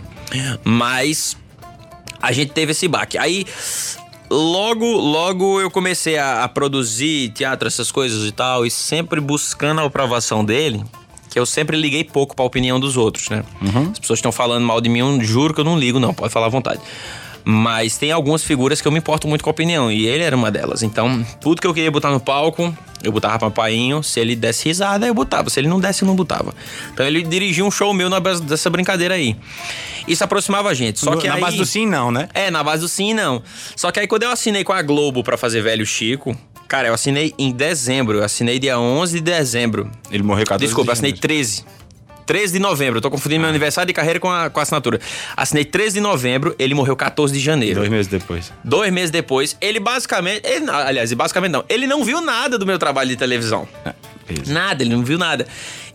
[0.63, 1.37] Mas
[2.21, 3.17] a gente teve esse baque.
[3.17, 3.45] Aí,
[4.29, 9.81] logo, logo eu comecei a, a produzir teatro, essas coisas e tal, e sempre buscando
[9.81, 10.83] a aprovação dele,
[11.29, 13.43] que eu sempre liguei pouco pra opinião dos outros, né?
[13.91, 16.31] As pessoas estão falando mal de mim, eu juro que eu não ligo, não, pode
[16.31, 16.81] falar à vontade.
[17.47, 20.35] Mas tem algumas figuras que eu me importo muito com a opinião, e ele era
[20.35, 20.81] uma delas.
[20.81, 24.01] Então, tudo que eu queria botar no palco, eu botava pra painho.
[24.01, 25.49] Se ele desse risada, eu botava.
[25.49, 26.53] Se ele não desse, eu não botava.
[26.91, 29.35] Então ele dirigia um show meu na base dessa brincadeira aí.
[30.07, 30.99] Isso aproximava a gente.
[30.99, 31.41] Só que na aí...
[31.41, 32.27] base do sim, não, né?
[32.33, 33.43] É, na base do sim, não.
[33.75, 36.35] Só que aí quando eu assinei com a Globo pra fazer Velho Chico,
[36.67, 38.17] cara, eu assinei em dezembro.
[38.17, 39.91] Eu assinei dia 11 de dezembro.
[40.11, 41.27] Ele morreu 14 Desculpa, eu assinei janeiro.
[41.27, 41.65] 13.
[42.25, 42.97] 13 de novembro.
[42.97, 44.99] Eu tô confundindo meu aniversário de carreira com a, com a assinatura.
[45.35, 47.79] Assinei 13 de novembro, ele morreu 14 de janeiro.
[47.79, 48.53] Dois meses depois.
[48.63, 50.41] Dois meses depois, ele basicamente.
[50.45, 51.63] Ele, aliás, basicamente não.
[51.69, 53.67] Ele não viu nada do meu trabalho de televisão.
[54.29, 54.51] Isso.
[54.51, 55.45] Nada, ele não viu nada.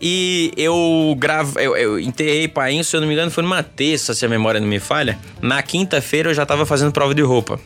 [0.01, 4.13] E eu gravo, eu, eu enterrei Painho, se eu não me engano, foi numa terça,
[4.13, 5.19] se a memória não me falha.
[5.41, 7.59] Na quinta-feira eu já tava fazendo prova de roupa.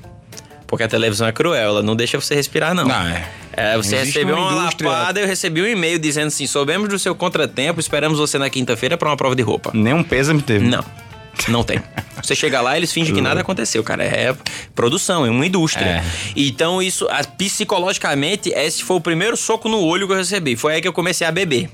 [0.76, 2.84] Porque a televisão é cruel, ela não deixa você respirar, não.
[2.86, 3.26] Não, é.
[3.54, 7.00] É, você Existe recebeu uma uma lapada, eu recebi um e-mail dizendo assim: soubemos do
[7.00, 9.72] seu contratempo, esperamos você na quinta-feira pra uma prova de roupa.
[9.74, 10.68] Nenhum pêsame teve.
[10.68, 10.84] Não.
[11.48, 11.82] Não tem.
[12.22, 14.04] Você chega lá, eles fingem que nada aconteceu, cara.
[14.04, 14.36] É
[14.74, 15.86] produção, é uma indústria.
[15.86, 16.04] É.
[16.36, 20.58] Então, isso, a- psicologicamente, esse foi o primeiro soco no olho que eu recebi.
[20.58, 21.70] Foi aí que eu comecei a beber.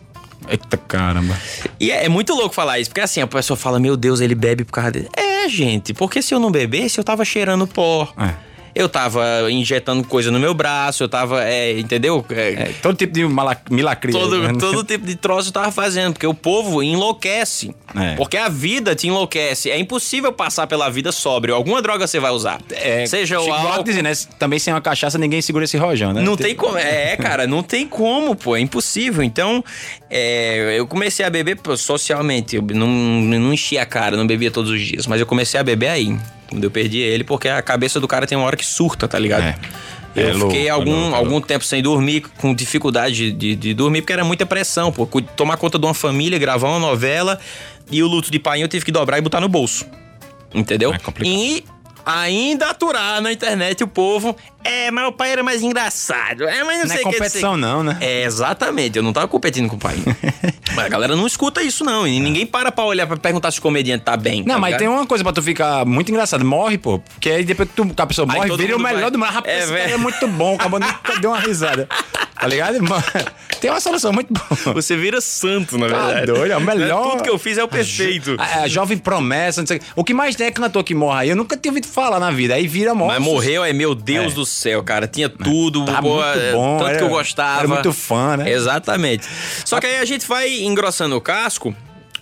[0.48, 1.36] Eita caramba.
[1.80, 4.36] E é, é muito louco falar isso, porque assim, a pessoa fala, meu Deus, ele
[4.36, 5.08] bebe por causa dele.
[5.16, 8.12] É, gente, porque se eu não bebesse, eu tava cheirando pó.
[8.20, 8.51] É.
[8.74, 12.26] Eu tava injetando coisa no meu braço, eu tava, é, entendeu?
[12.30, 13.26] É, É, todo tipo de
[13.70, 14.14] milacria.
[14.14, 14.54] Todo, né?
[14.60, 17.76] todo tipo de troço eu tava fazendo, porque o povo enlouquece.
[17.96, 18.16] É.
[18.16, 19.70] Porque a vida te enlouquece.
[19.70, 21.54] É impossível passar pela vida sóbrio.
[21.56, 22.62] Alguma droga você vai usar.
[22.72, 23.84] É, Seja o álcool.
[23.84, 24.14] dizia, né?
[24.40, 26.22] Também sem uma cachaça ninguém segura esse rojão, né?
[26.22, 26.78] Não tem como.
[26.78, 28.56] É, cara, não tem como, pô.
[28.56, 29.24] É impossível.
[29.24, 29.64] Então,
[30.76, 32.56] eu comecei a beber socialmente.
[32.56, 35.08] Eu não, não enchia a cara, não bebia todos os dias.
[35.08, 36.18] Mas eu comecei a beber aí.
[36.52, 39.18] Quando eu perdi ele, porque a cabeça do cara tem uma hora que surta, tá
[39.18, 39.44] ligado?
[39.44, 39.56] É.
[40.14, 41.48] Eu É louco, fiquei é algum, louco, algum louco.
[41.48, 45.08] tempo sem dormir, com dificuldade de, de, dormir, porque era muita pressão, pô.
[45.22, 47.40] Tomar conta de uma família, gravar uma novela
[47.90, 49.86] e o luto de pai eu tive que dobrar e botar no bolso.
[50.54, 50.94] Entendeu?
[50.94, 51.34] É complicado.
[51.34, 51.64] E
[52.06, 54.36] ainda aturar na internet o povo.
[54.64, 56.44] É, mas o pai era mais engraçado.
[56.44, 57.98] É, mas não, Não é sei o que, competição, não, né?
[58.00, 58.96] É, exatamente.
[58.96, 59.96] Eu não tava competindo com o pai.
[60.76, 62.08] mas a galera não escuta isso, não.
[62.08, 64.44] E ninguém para pra olhar pra perguntar se o comediante tá bem.
[64.44, 64.80] Não, tá mas ligado?
[64.80, 66.46] tem uma coisa pra tu ficar muito engraçado.
[66.46, 67.00] Morre, pô.
[67.00, 69.12] Porque aí depois que, tu, que a pessoa Aí morre, vira o melhor vai.
[69.12, 69.30] do mundo.
[69.32, 70.56] Rapaz, É, esse cara é muito bom.
[70.56, 71.88] Acabou nunca deu uma risada.
[72.40, 72.78] Tá ligado?
[73.60, 74.74] Tem uma solução muito boa.
[74.76, 76.26] Você vira santo, na Tá verdade.
[76.28, 77.12] doido, é o melhor.
[77.12, 78.36] Tudo que eu fiz é o perfeito.
[78.40, 79.86] A, a jovem promessa, não sei o quê.
[79.96, 81.30] O que mais tem é cantor que morre aí.
[81.30, 82.56] Eu nunca tinha ouvido falar na vida.
[82.56, 83.14] Aí vira morte.
[83.20, 84.36] Mas morreu, é meu Deus É.
[84.36, 85.08] do céu, cara.
[85.08, 87.60] Tinha tudo, Tá pô, muito é, bom, tanto era- que eu gostava.
[87.60, 88.52] era muito fã, né?
[88.52, 89.28] Exatamente.
[89.66, 91.76] Só que aí a gente vai engrossando o casco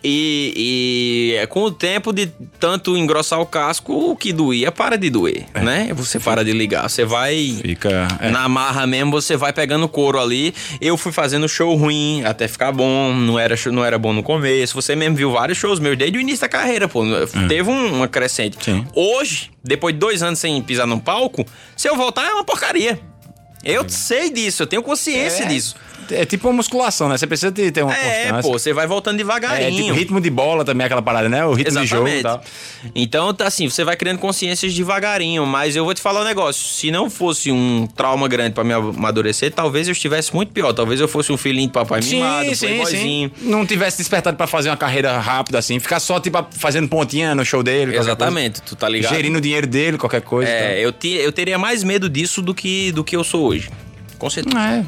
[0.03, 2.27] e, e é com o tempo de
[2.59, 5.89] tanto engrossar o casco, o que doía para de doer, né?
[5.93, 8.07] Você para de ligar, você vai Fica.
[8.21, 8.29] é.
[8.29, 10.53] na marra mesmo, você vai pegando couro ali.
[10.79, 14.73] Eu fui fazendo show ruim até ficar bom, não era, não era bom no começo.
[14.75, 17.03] Você mesmo viu vários shows meus desde o início da carreira, pô.
[17.47, 18.57] Teve um- uma crescente.
[18.63, 18.85] Sim.
[18.95, 21.45] Hoje, depois de dois anos sem pisar num palco,
[21.75, 22.99] se eu voltar é uma porcaria.
[23.61, 25.47] Eu sei disso, eu tenho consciência É.
[25.47, 25.75] disso.
[26.11, 27.17] É tipo uma musculação, né?
[27.17, 28.41] Você precisa de ter uma É, constância.
[28.51, 29.83] pô, você vai voltando É, devagarinho.
[29.85, 31.45] tipo ritmo de bola também, aquela parada, né?
[31.45, 32.23] O ritmo de jogo e Exatamente.
[32.23, 32.91] tal.
[32.95, 36.63] Então, tá assim, você vai criando consciências devagarinho, mas eu vou te falar um negócio.
[36.67, 40.73] Se não fosse um trauma grande pra me amadurecer, talvez eu estivesse muito pior.
[40.73, 43.31] Talvez eu fosse um filhinho de papai mimado, playboyzinho.
[43.41, 47.45] Não tivesse despertado pra fazer uma carreira rápida assim, ficar só tipo fazendo pontinha no
[47.45, 47.95] show dele.
[47.95, 49.13] Exatamente, tu tá ligado?
[49.13, 50.49] Gerindo o dinheiro dele, qualquer coisa.
[50.49, 53.69] É, eu, te- eu teria mais medo disso do que, do que eu sou hoje.
[54.17, 54.57] Com certeza.
[54.59, 54.85] É.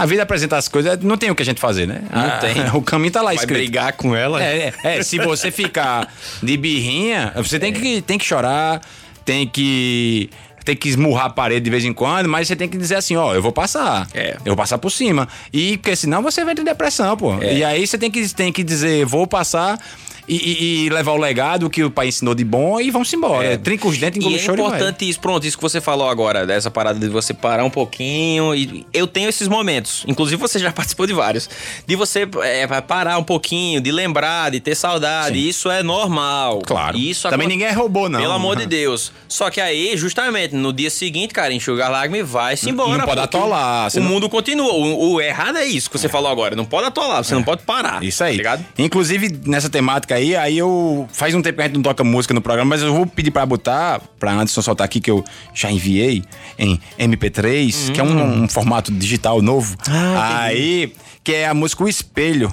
[0.00, 2.02] A vida apresenta as coisas, não tem o que a gente fazer, né?
[2.12, 2.54] Não Ah, tem.
[2.74, 3.58] O caminho tá lá Vai escrito.
[3.58, 4.42] brigar com ela?
[4.42, 8.80] É, é, é, se você ficar de birrinha, você tem que, tem que chorar,
[9.24, 10.30] tem que.
[10.64, 13.16] Tem que esmurrar a parede de vez em quando, mas você tem que dizer assim,
[13.16, 14.06] ó, eu vou passar.
[14.12, 14.32] É.
[14.44, 15.26] Eu vou passar por cima.
[15.50, 17.38] E porque senão você vai ter depressão, pô.
[17.40, 17.54] É.
[17.54, 19.80] E aí você tem que, tem que dizer, vou passar
[20.28, 23.44] e, e- levar o legado que o pai ensinou de bom e vamos embora.
[23.46, 23.56] É.
[23.56, 24.54] Trinca os dentes, E engole é e vai.
[24.56, 28.54] importante isso, pronto, isso que você falou agora, dessa parada de você parar um pouquinho.
[28.54, 31.48] E eu tenho esses momentos, inclusive você já participou de vários,
[31.86, 35.48] de você é, parar um pouquinho, de lembrar, de ter saudade.
[35.48, 36.60] Isso é normal.
[36.66, 36.96] Claro.
[36.96, 38.20] Isso Também ninguém é robô, não.
[38.20, 39.12] Pelo amor de Deus.
[39.28, 42.98] Só que aí, justamente, no dia seguinte, cara, enxugar lágrima e vai-se embora.
[42.98, 44.72] Não pode atolar, O não- mundo continua.
[44.72, 46.54] O, o errado é isso que você falou agora.
[46.56, 48.02] Não pode atolar, você não pode parar.
[48.02, 48.32] Isso aí.
[48.32, 48.66] Tá ligado?
[48.78, 51.08] Inclusive, nessa temática aí, aí eu.
[51.12, 53.30] Faz um tempo que a gente não toca música no programa, mas eu vou pedir
[53.30, 56.22] pra botar, pra Anderson soltar aqui, que eu já enviei
[56.58, 59.76] em MP3, que é um, um formato digital novo.
[59.88, 60.14] Hum.
[60.16, 60.92] Ah, aí,
[61.24, 62.52] que é a música O Espelho.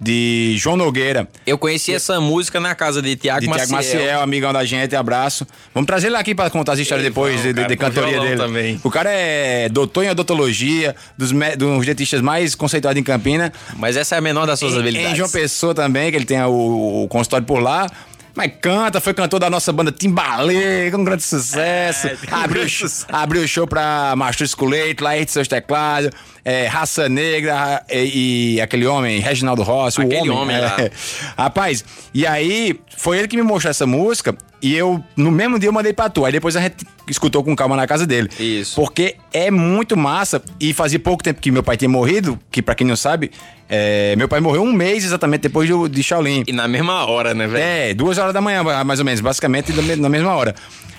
[0.00, 1.26] De João Nogueira.
[1.46, 3.66] Eu conheci essa música na casa de Tiago De Maciel.
[3.66, 5.46] Tiago Maciel, amigão da gente, abraço.
[5.74, 8.20] Vamos trazer ele aqui pra contar as histórias depois de, de- cara, de com cantoria
[8.20, 8.36] dele.
[8.36, 8.80] também.
[8.84, 13.52] O cara é doutor em odontologia, dos, me- dos dentistas mais conceituados em Campina.
[13.76, 15.12] Mas essa é a menor das suas Em, habilidades.
[15.12, 17.90] em João Pessoa também, que ele tem o, o consultório por lá.
[18.36, 22.06] Mas canta, foi cantor da nossa banda Timbalê, com um grande sucesso.
[22.08, 23.06] É, abriu, grande o show- sucesso.
[23.10, 26.10] abriu o show pra Mastruz Leite, lá entre seus teclados.
[26.44, 30.00] é, Raça Negra e, e aquele homem, Reginaldo Rossi.
[30.02, 30.76] Aquele o homem lá.
[30.78, 30.90] é.
[31.36, 31.82] Rapaz,
[32.12, 34.36] e aí foi ele que me mostrou essa música.
[34.66, 36.24] E eu, no mesmo dia, eu mandei pra tu.
[36.24, 38.28] Aí depois a gente escutou com calma na casa dele.
[38.40, 38.74] Isso.
[38.74, 40.42] Porque é muito massa.
[40.58, 43.30] E fazia pouco tempo que meu pai tinha morrido, que pra quem não sabe,
[43.68, 46.42] é, meu pai morreu um mês exatamente depois do, de Shaolin.
[46.48, 47.62] E na mesma hora, né, velho?
[47.64, 50.52] É, duas horas da manhã, mais ou menos, basicamente na mesma hora.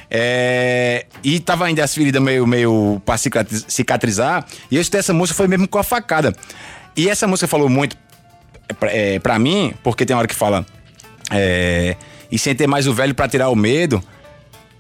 [0.10, 4.46] É, e tava ainda as feridas meio, meio pra cicatri- cicatrizar.
[4.72, 6.34] E eu escutei essa música, foi mesmo com a facada.
[6.96, 7.98] E essa música falou muito
[8.80, 10.66] pra, é, pra mim, porque tem uma hora que fala.
[11.32, 11.98] É,
[12.32, 14.04] e sem ter mais o velho pra tirar o medo.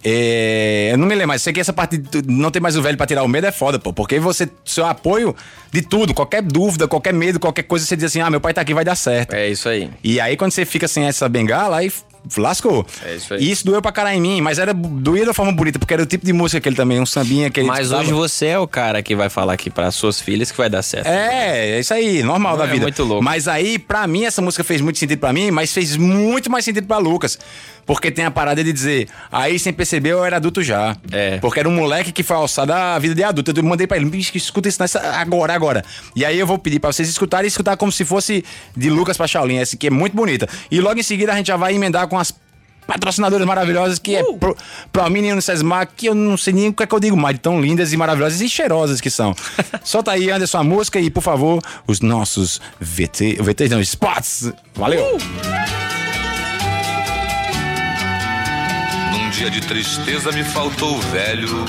[0.04, 2.82] É, eu não me lembro, mas sei que essa parte de não ter mais o
[2.82, 3.92] velho pra tirar o medo é foda, pô.
[3.92, 5.36] Porque você, seu apoio
[5.72, 8.62] de tudo, qualquer dúvida, qualquer medo, qualquer coisa, você diz assim: ah, meu pai tá
[8.62, 9.34] aqui, vai dar certo.
[9.34, 9.90] É isso aí.
[10.04, 11.92] E aí, quando você fica sem essa bengala, aí
[12.38, 12.86] lascou.
[13.06, 13.44] É isso aí.
[13.44, 16.04] E isso doeu pra caralho em mim, mas era doía da forma bonita, porque era
[16.04, 18.60] o tipo de música que ele também, um sambinha que ele Mas hoje você é
[18.60, 21.08] o cara que vai falar aqui para suas filhas que vai dar certo.
[21.08, 22.82] É, é isso aí, normal da É vida.
[22.84, 23.24] muito louco.
[23.24, 26.66] Mas aí, pra mim, essa música fez muito sentido pra mim, mas fez muito mais
[26.66, 27.38] sentido pra Lucas.
[27.88, 30.96] Porque tem a parada de dizer, aí sem perceber eu era adulto já.
[31.10, 31.38] É.
[31.40, 33.52] Porque era um moleque que foi alçado à vida de adulto.
[33.56, 35.84] Eu mandei pra ele, "Bicho, escuta isso nessa, agora, agora.
[36.14, 38.44] E aí eu vou pedir pra vocês escutarem e escutar como se fosse
[38.76, 40.48] de Lucas pra Shaolin, essa que é muito bonita.
[40.70, 42.34] E logo em seguida a gente já vai emendar com as
[42.86, 44.56] patrocinadoras maravilhosas que é pro,
[44.92, 47.38] pro Mini Unicesmar, que eu não sei nem o que é que eu digo mais,
[47.40, 49.36] tão lindas e maravilhosas e cheirosas que são.
[49.84, 54.52] Solta aí, Anderson, a música e, por favor, os nossos VT, VTs não, spots.
[54.74, 55.20] Valeu!
[55.20, 55.97] Num
[59.38, 61.64] dia de tristeza me faltou o velho.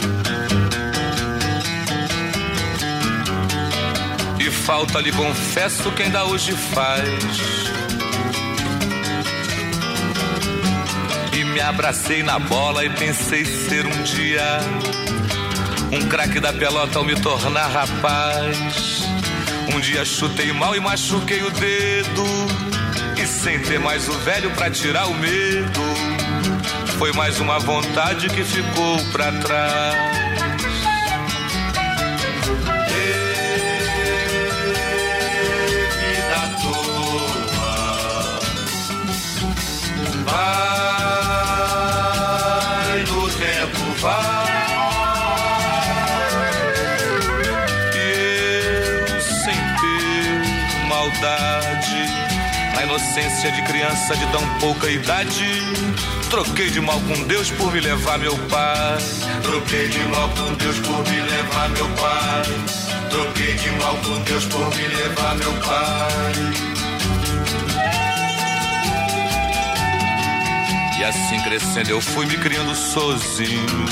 [4.41, 7.05] E falta lhe confesso que ainda hoje faz.
[11.39, 14.61] E me abracei na bola e pensei ser um dia
[15.93, 19.03] um craque da pelota ao me tornar rapaz.
[19.75, 22.25] Um dia chutei mal e machuquei o dedo.
[23.23, 26.19] E sem ter mais o velho pra tirar o medo.
[26.99, 29.95] Foi mais uma vontade que ficou pra trás.
[42.89, 44.49] Vai no tempo, vai.
[47.95, 47.97] E
[49.09, 52.03] eu sem ter maldade.
[52.75, 55.63] Na inocência de criança de tão pouca idade.
[56.31, 58.99] Troquei de mal com Deus por me levar meu pai.
[59.43, 62.43] Troquei de mal com Deus por me levar meu pai.
[63.11, 66.69] Troquei de mal com Deus por me levar meu pai.
[70.99, 73.87] E assim crescendo eu fui me criando sozinho.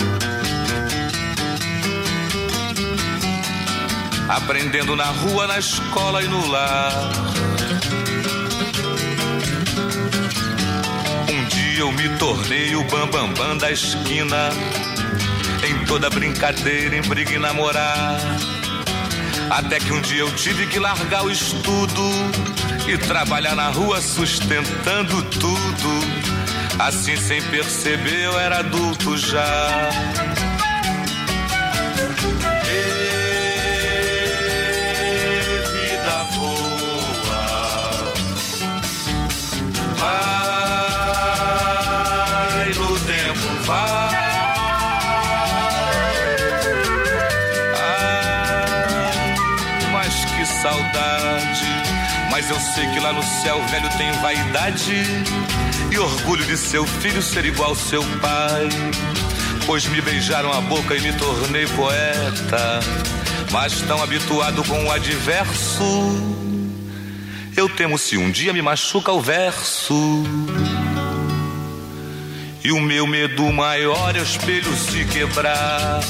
[4.29, 6.93] Aprendendo na rua, na escola e no lar.
[11.87, 14.51] Eu me tornei o bambambam bam, bam da esquina.
[15.65, 18.19] Em toda brincadeira, em briga e namorar.
[19.51, 22.03] Até que um dia eu tive que largar o estudo
[22.89, 26.27] e trabalhar na rua sustentando tudo.
[26.79, 30.26] Assim, sem perceber, eu era adulto já.
[52.77, 55.03] Sei que lá no céu o velho tem vaidade
[55.91, 58.69] e orgulho de seu filho ser igual seu pai.
[59.65, 62.81] Pois me beijaram a boca e me tornei poeta.
[63.51, 65.83] Mas tão habituado com o adverso,
[67.57, 70.23] eu temo se um dia me machuca o verso.
[72.63, 76.01] E o meu medo maior é o espelho se quebrar.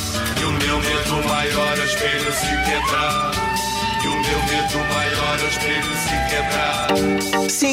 [0.40, 3.35] E o meu medo maior é o espelho se quebrar.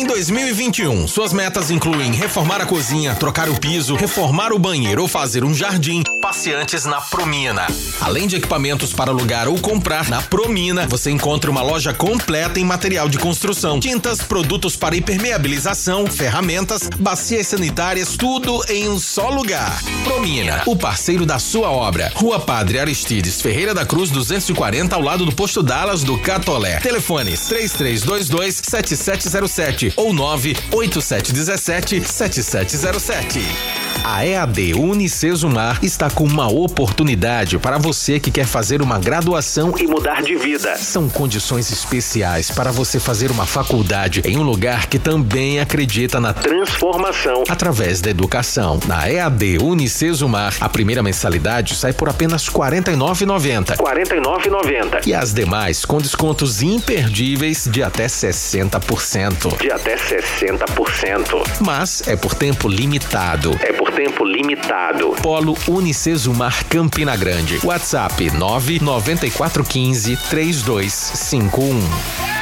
[0.04, 5.08] Em 2021 suas metas incluem reformar a cozinha, trocar o piso, reformar o banheiro ou
[5.08, 7.66] fazer um jardim, passe antes na Promina.
[8.02, 12.66] Além de equipamentos para alugar ou comprar, na Promina você encontra uma loja completa em
[12.66, 19.82] material de construção, tintas, produtos para impermeabilização, ferramentas, bacias sanitárias, tudo em um só lugar.
[20.04, 22.12] Promina, o parceiro da sua obra.
[22.14, 26.82] Rua Padre Aristides Ferreira da Cruz 240 ao lado do posto Dallas do Catolé.
[26.82, 33.83] Telefones 3322 7707 ou 98717 7707.
[34.04, 39.88] A EAD Unicesumar está com uma oportunidade para você que quer fazer uma graduação e
[39.88, 40.76] mudar de vida.
[40.78, 46.34] São condições especiais para você fazer uma faculdade em um lugar que também acredita na
[46.34, 48.80] transformação através da educação.
[48.88, 53.72] Na EAD Unicesumar, a primeira mensalidade sai por apenas R$ 49,90.
[53.72, 55.08] R$ 49,90.
[55.08, 59.60] E as demais com descontos imperdíveis de até 60%.
[59.60, 61.44] De até 60%.
[61.60, 63.52] Mas é por tempo limitado.
[63.62, 65.12] É por tempo limitado.
[65.22, 67.60] Polo Unicesumar Campina Grande.
[67.64, 72.33] WhatsApp 99415 3251.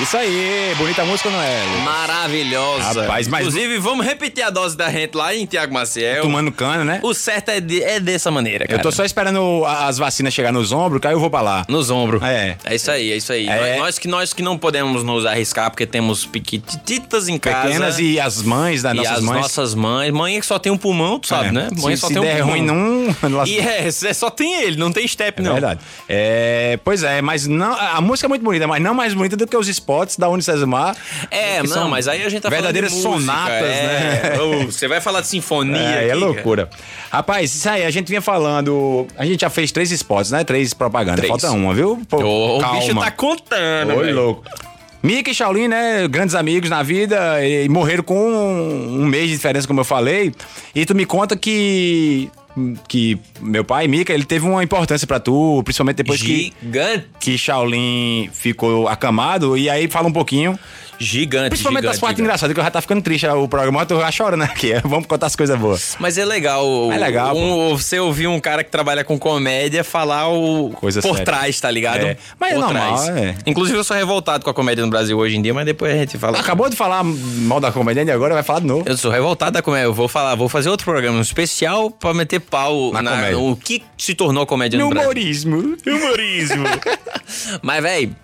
[0.00, 1.66] Isso aí, bonita música, Noel.
[1.84, 3.02] Maravilhosa.
[3.02, 6.22] Rapaz, mas- Inclusive, vamos repetir a dose da gente lá em Tiago Maciel.
[6.22, 7.00] Tomando cana, né?
[7.02, 8.78] O certo é, de- é dessa maneira, cara.
[8.78, 11.64] Eu tô só esperando as vacinas chegar nos ombros, que aí eu vou pra lá.
[11.68, 12.22] Nos ombros.
[12.22, 12.56] É.
[12.64, 13.48] É isso aí, é isso aí.
[13.48, 13.70] É.
[13.72, 17.66] Nós, nós que, nós que não podemos nos arriscar porque temos piquititas em casa.
[17.66, 19.40] Pequenas e as mães das e nossas as mães.
[19.42, 20.12] nossas mães.
[20.12, 21.52] Mãe que só tem um pulmão, tu sabe, É.
[21.52, 21.68] né?
[21.76, 22.50] Mãe se só se tem um der pulmão.
[22.50, 23.08] ruim num...
[23.46, 25.52] E é, é, só tem ele, não tem step, É não.
[25.54, 25.80] verdade.
[26.08, 29.46] É, pois é, mas não, a música é muito bonita, mas não mais bonita do
[29.46, 30.94] que os spots da Unicesumar.
[31.30, 34.36] É, não, mas aí a gente tá verdadeiras falando de música, sonatas, é.
[34.36, 34.66] né?
[34.66, 36.68] Você vai falar de sinfonia É, é aqui, loucura.
[37.10, 39.06] Rapaz, isso aí, a gente vinha falando.
[39.16, 40.44] A gente já fez três spots, né?
[40.44, 41.20] Três propagandas.
[41.20, 41.28] Três.
[41.28, 42.02] Falta uma, viu?
[42.08, 42.28] Pô, cara.
[42.28, 42.80] Ô, o calma.
[42.80, 44.44] bicho tá contando, Oi, louco.
[45.02, 46.06] Mika e Shaolin, né?
[46.08, 50.34] Grandes amigos na vida e morreram com um, um mês de diferença, como eu falei.
[50.74, 52.30] E tu me conta que.
[52.86, 57.38] Que meu pai, Mika, ele teve uma importância pra tu, principalmente depois que, Gigante, que
[57.38, 59.56] Shaolin ficou acamado.
[59.56, 60.58] E aí fala um pouquinho.
[60.98, 63.86] Gigante, Principalmente gigante, das partes engraçadas, que eu já tá ficando triste o programa, eu
[63.86, 64.72] tô já chorando aqui.
[64.84, 65.96] Vamos contar as coisas boas.
[66.00, 66.66] Mas é legal.
[66.66, 71.00] o- É legal, um- você ouvir um cara que trabalha com comédia falar o Coisa
[71.00, 71.24] por séria.
[71.24, 72.04] trás, tá ligado?
[72.04, 72.16] É.
[72.38, 73.34] Mas é por normal, é.
[73.46, 75.96] Inclusive, eu sou revoltado com a comédia no Brasil hoje em dia, mas depois a
[75.96, 76.38] gente fala.
[76.38, 78.84] Acabou de falar mal da comediante, agora vai falar de novo.
[78.86, 79.86] Eu sou revoltado da comédia.
[79.86, 83.32] Eu vou falar, vou fazer outro programa um especial pra meter pau Na comédia.
[83.38, 85.08] no que se tornou comédia no, Brasil.
[85.10, 85.76] humorismo.
[85.86, 86.64] Humorismo.
[87.62, 88.16] Mas, velho,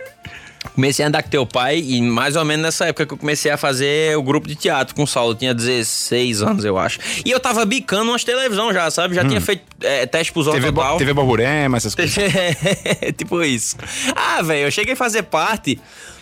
[0.75, 3.51] comecei a andar com teu pai e mais ou menos nessa época que eu comecei
[3.51, 5.33] a fazer o grupo de teatro com o Saulo.
[5.33, 6.99] Eu tinha 16 anos, eu acho.
[7.25, 9.15] E eu tava bicando umas televisão já, sabe?
[9.15, 10.93] Já tinha feito é, teste pros TV, Ortotal.
[10.93, 12.15] bo- TV Borborema, essas coisas.
[13.17, 13.77] tipo isso.
[14.15, 15.79] Ah, velho, eu cheguei a fazer parte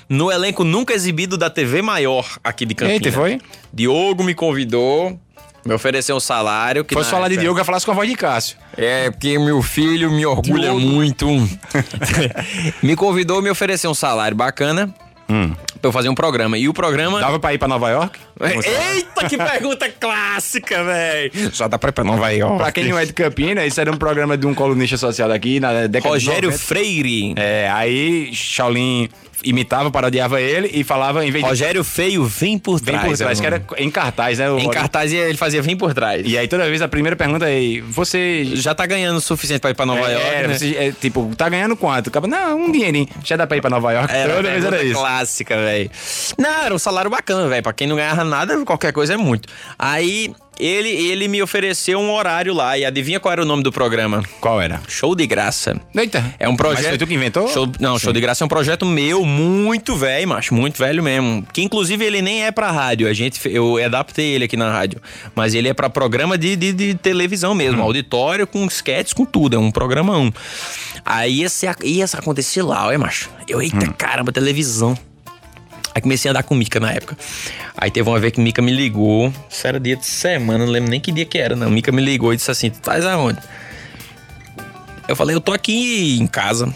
[0.08, 3.06] no elenco nunca exibido da TV Maior aqui de Campinas.
[3.06, 3.40] Eita, foi?
[3.72, 5.18] Diogo me convidou,
[5.64, 6.84] me ofereceu um salário.
[6.84, 8.56] Que na falar de época- Diogo, eu falasse com a voz de Cássio.
[8.76, 10.80] é, porque meu filho me orgulha Diogo.
[10.80, 11.26] muito.
[12.82, 14.92] me convidou, me ofereceu um salário bacana
[15.80, 16.58] pra eu fazer um programa.
[16.58, 17.18] E o programa.
[17.20, 18.18] Dava pra ir pra Nova York?
[18.40, 21.32] Eita, que pergunta clássica, velho!
[21.54, 22.58] Só dá pra ir pra Nova York.
[22.58, 25.58] Pra quem não é de Campinas, isso era um programa de um colunista social daqui
[25.60, 26.58] na década Rogério de 90.
[26.64, 27.34] Freire.
[27.36, 29.08] É, aí Shaolin
[29.44, 31.50] imitava, parodiava ele e falava, em vez de...
[31.50, 33.08] Rogério Feio, vem por Vem trás.
[33.08, 34.50] por trás, que era em cartaz, né?
[34.50, 36.22] o- Em cartaz ele fazia vem por trás.
[36.26, 38.44] E aí toda vez a primeira pergunta é, você...
[38.54, 40.58] Já tá ganhando o suficiente pra ir pra Nova é, York, né?
[40.58, 42.08] você, é, tipo, tá ganhando quanto?
[42.08, 43.08] Acaba, não, um dinheirinho.
[43.24, 44.12] Já dá pra ir pra Nova York.
[44.12, 44.94] Era toda vez era isso.
[44.98, 45.90] clássica, velho.
[46.38, 47.62] Não, era um salário bacana, velho.
[47.62, 49.48] Pra quem não ganhava nada, qualquer coisa é muito.
[49.78, 52.76] Aí ele, ele me ofereceu um horário lá.
[52.78, 54.22] E adivinha qual era o nome do programa?
[54.40, 54.80] Qual era?
[54.88, 55.80] Show de Graça.
[55.94, 56.34] Eita.
[56.38, 56.80] É um projeto.
[56.82, 57.48] Mas foi tu que inventou?
[57.48, 61.44] Show- não, Show de Graça é um projeto meu, muito velho, macho, muito velho mesmo.
[61.52, 63.08] Que inclusive ele nem é pra rádio.
[63.08, 65.00] A gente, eu adaptei ele aqui na rádio.
[65.34, 67.84] Mas ele é pra programa de, de, de televisão mesmo, Hum.
[67.84, 69.56] auditório com sketches, com tudo.
[69.56, 70.32] É um programão.
[71.04, 73.28] Aí ia, ser, ia acontecer lá, ó, macho.
[73.48, 73.92] Eu, eita Hum.
[73.98, 74.96] caramba, televisão.
[75.94, 77.16] Aí comecei a andar com Mica na época.
[77.76, 79.32] Aí teve uma vez que Mica me ligou.
[79.48, 81.70] Isso era dia de semana, não lembro nem que dia que era, não.
[81.70, 83.40] Mica me ligou e disse assim: Tu estás aonde?
[85.08, 86.72] Eu falei, eu tô aqui em casa.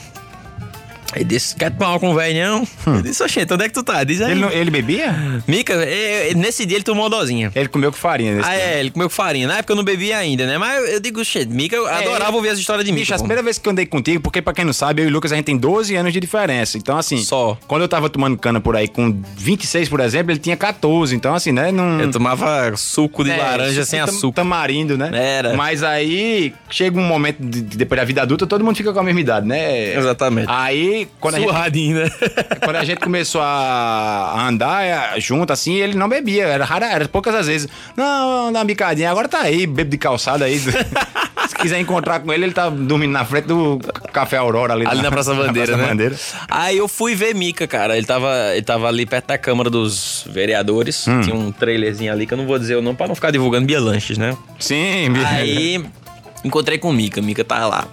[1.15, 2.69] Ele disse, quer tomar com o velho, não?
[2.97, 4.03] Eu disse, oxente, onde é que tu tá?
[4.05, 4.29] Diz aí.
[4.29, 4.31] Hum.
[4.33, 5.15] Ele, não- ele bebia?
[5.47, 7.51] Mica, é, é, nesse dia ele tomou uma dosinha.
[7.55, 8.35] Ele comeu com farinha.
[8.37, 9.47] Nesse Ah, é, ele comeu com farinha.
[9.49, 10.59] Na época eu não bebia ainda, né?
[10.59, 13.01] Mas eu, digo, oxente, Mica, eu adorava ele- ouvir as histórias de Mica.
[13.03, 15.09] Bicho, a primeira vez que eu andei contigo, porque pra quem não sabe, eu e
[15.09, 16.77] o Lucas a gente tem 12 anos de diferença.
[16.77, 17.57] Então, assim, Só.
[17.67, 21.15] quando eu tava tomando cana por aí com 26, por exemplo, ele tinha 14.
[21.15, 21.73] Então, assim, né?
[21.73, 22.01] Não...
[22.01, 24.37] Eu tomava suco de É, laranja sem tam- açúcar.
[24.43, 25.11] Tamarindo, né?
[25.13, 25.55] Era.
[25.55, 29.03] Mas aí chega um momento, de- depois da vida adulta, todo mundo fica com a
[29.03, 29.97] mesma idade, né?
[29.97, 30.47] Exatamente.
[30.49, 32.11] Aí aí, quando a gente né?
[32.65, 36.45] Quando a gente começou a andar é, junto, assim, ele não bebia.
[36.47, 37.69] Era rara, era poucas as vezes.
[37.97, 39.11] Não, dá uma bicadinha.
[39.11, 40.59] Agora tá aí, bebe de calçada aí.
[41.49, 43.79] Se quiser encontrar com ele, ele tá dormindo na frente do
[44.13, 45.89] Café Aurora ali, Ali na Praça Bandeira, Praça né?
[45.89, 46.17] Bandeira.
[46.49, 47.97] Aí eu fui ver Mica, cara.
[47.97, 51.07] Ele tava, ele tava ali perto da Câmara dos Vereadores.
[51.07, 51.21] Hum.
[51.21, 53.67] Tinha um trailerzinho ali que eu não vou dizer o nome pra não ficar divulgando
[53.67, 54.37] Bielanches, né?
[54.59, 55.85] Sim, Aí
[56.45, 57.23] encontrei com o Mica.
[57.23, 57.89] Mica tava lá.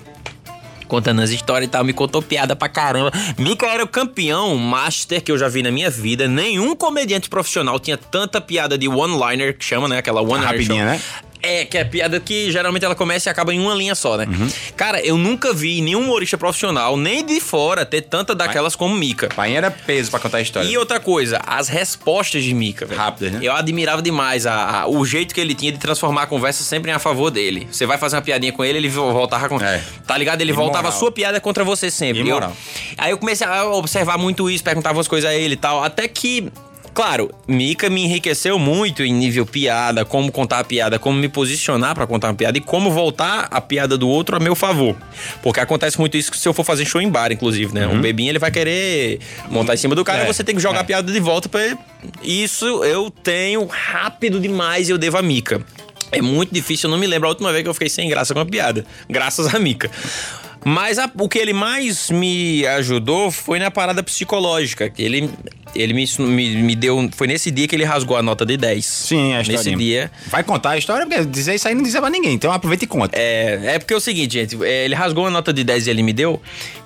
[0.93, 3.11] Contando as histórias e tal, me contou piada pra caramba.
[3.35, 6.27] Mica era o campeão master que eu já vi na minha vida.
[6.27, 9.97] Nenhum comediante profissional tinha tanta piada de one-liner, que chama, né?
[9.97, 10.45] Aquela one-liner.
[10.45, 10.85] Rapidinha, show.
[10.85, 11.01] né?
[11.45, 14.25] É, que é piada que geralmente ela começa e acaba em uma linha só, né?
[14.25, 14.47] Uhum.
[14.77, 19.27] Cara, eu nunca vi nenhum humorista profissional, nem de fora, ter tanta daquelas como Mica.
[19.35, 20.65] Pai era peso pra contar a história.
[20.69, 22.97] E outra coisa, as respostas de Mika, velho.
[22.99, 23.39] Rápidas, né?
[23.43, 26.91] Eu admirava demais a, a- o jeito que ele tinha de transformar a conversa sempre
[26.91, 27.67] em a favor dele.
[27.69, 29.59] Você vai fazer uma piadinha com ele, ele vo- voltava com.
[29.61, 29.81] É.
[30.07, 30.39] Tá ligado?
[30.39, 32.21] Ele voltava a sua piada contra você sempre.
[32.21, 32.51] Imoral.
[32.51, 35.83] Eu- aí eu comecei a observar muito isso, perguntava umas coisas a ele e tal.
[35.83, 36.49] Até que.
[36.93, 41.95] Claro, Mika me enriqueceu muito em nível piada, como contar a piada, como me posicionar
[41.95, 44.95] pra contar uma piada e como voltar a piada do outro a meu favor.
[45.41, 47.87] Porque acontece muito isso se eu for fazer show em bar, inclusive, né?
[47.87, 49.19] Um bebinho ele vai querer
[49.49, 51.49] montar em cima do cara É, e você tem que jogar a piada de volta
[51.49, 51.77] pra ele.
[52.21, 55.65] Isso eu tenho rápido demais e eu devo a Mika.
[56.11, 58.35] É muito difícil, eu não me lembro a última vez que eu fiquei sem graça
[58.35, 58.85] com uma piada.
[59.09, 59.89] Graças a Mika.
[60.65, 64.89] Mas a- o que ele mais me ajudou foi na parada psicológica.
[64.89, 65.29] Que ele,
[65.75, 67.09] ele me, me, me deu.
[67.15, 68.85] Foi nesse dia que ele rasgou a nota de 10.
[68.85, 69.57] Sim, a história.
[69.63, 70.11] Nesse dia.
[70.27, 72.33] Vai contar a história, porque dizer isso aí não dizer pra ninguém.
[72.33, 73.17] Então aproveita e conta.
[73.17, 74.63] É, é porque é o seguinte, gente.
[74.63, 76.41] é, Ele rasgou a nota de 10 e ele me deu.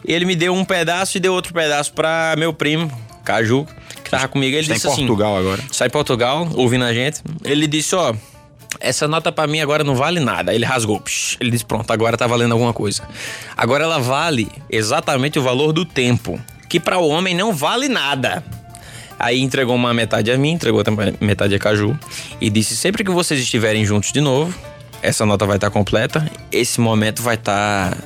[0.05, 2.91] Ele me deu um pedaço e deu outro pedaço pra meu primo,
[3.23, 3.67] Caju,
[4.03, 4.55] que tava comigo.
[4.55, 5.05] Ele Está em disse assim.
[5.07, 5.61] Portugal agora.
[5.71, 7.21] Está em Portugal, ouvindo a gente.
[7.43, 8.13] Ele disse, ó.
[8.79, 10.53] Essa nota pra mim agora não vale nada.
[10.53, 10.99] Ele rasgou.
[10.99, 13.03] Psh, Ele disse, pronto, agora tá valendo alguma coisa.
[13.55, 16.39] Agora ela vale exatamente o valor do tempo.
[16.69, 18.43] Que pra o homem não vale nada.
[19.19, 21.97] Aí entregou uma metade a mim, entregou outra metade a Caju.
[22.39, 24.53] E disse, sempre que vocês estiverem juntos de novo,
[25.01, 26.29] essa nota vai estar completa.
[26.51, 27.97] Esse momento vai estar tá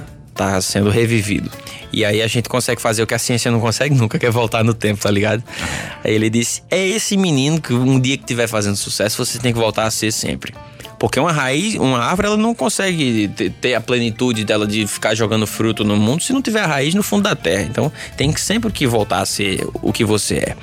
[0.62, 1.50] sendo revivido.
[1.94, 4.30] E aí a gente consegue fazer o que a ciência não consegue nunca, que é
[4.32, 5.44] voltar no tempo, tá ligado?
[6.04, 9.52] Aí ele disse: É esse menino que um dia que estiver fazendo sucesso, você tem
[9.54, 10.54] que voltar a ser sempre.
[10.98, 15.16] Porque uma raiz, uma árvore, ela não consegue te- ter a plenitude dela de ficar
[15.16, 17.64] jogando fruto no mundo se não tiver a raiz no fundo da terra.
[17.64, 20.56] Então tem que sempre que voltar a ser o que você é.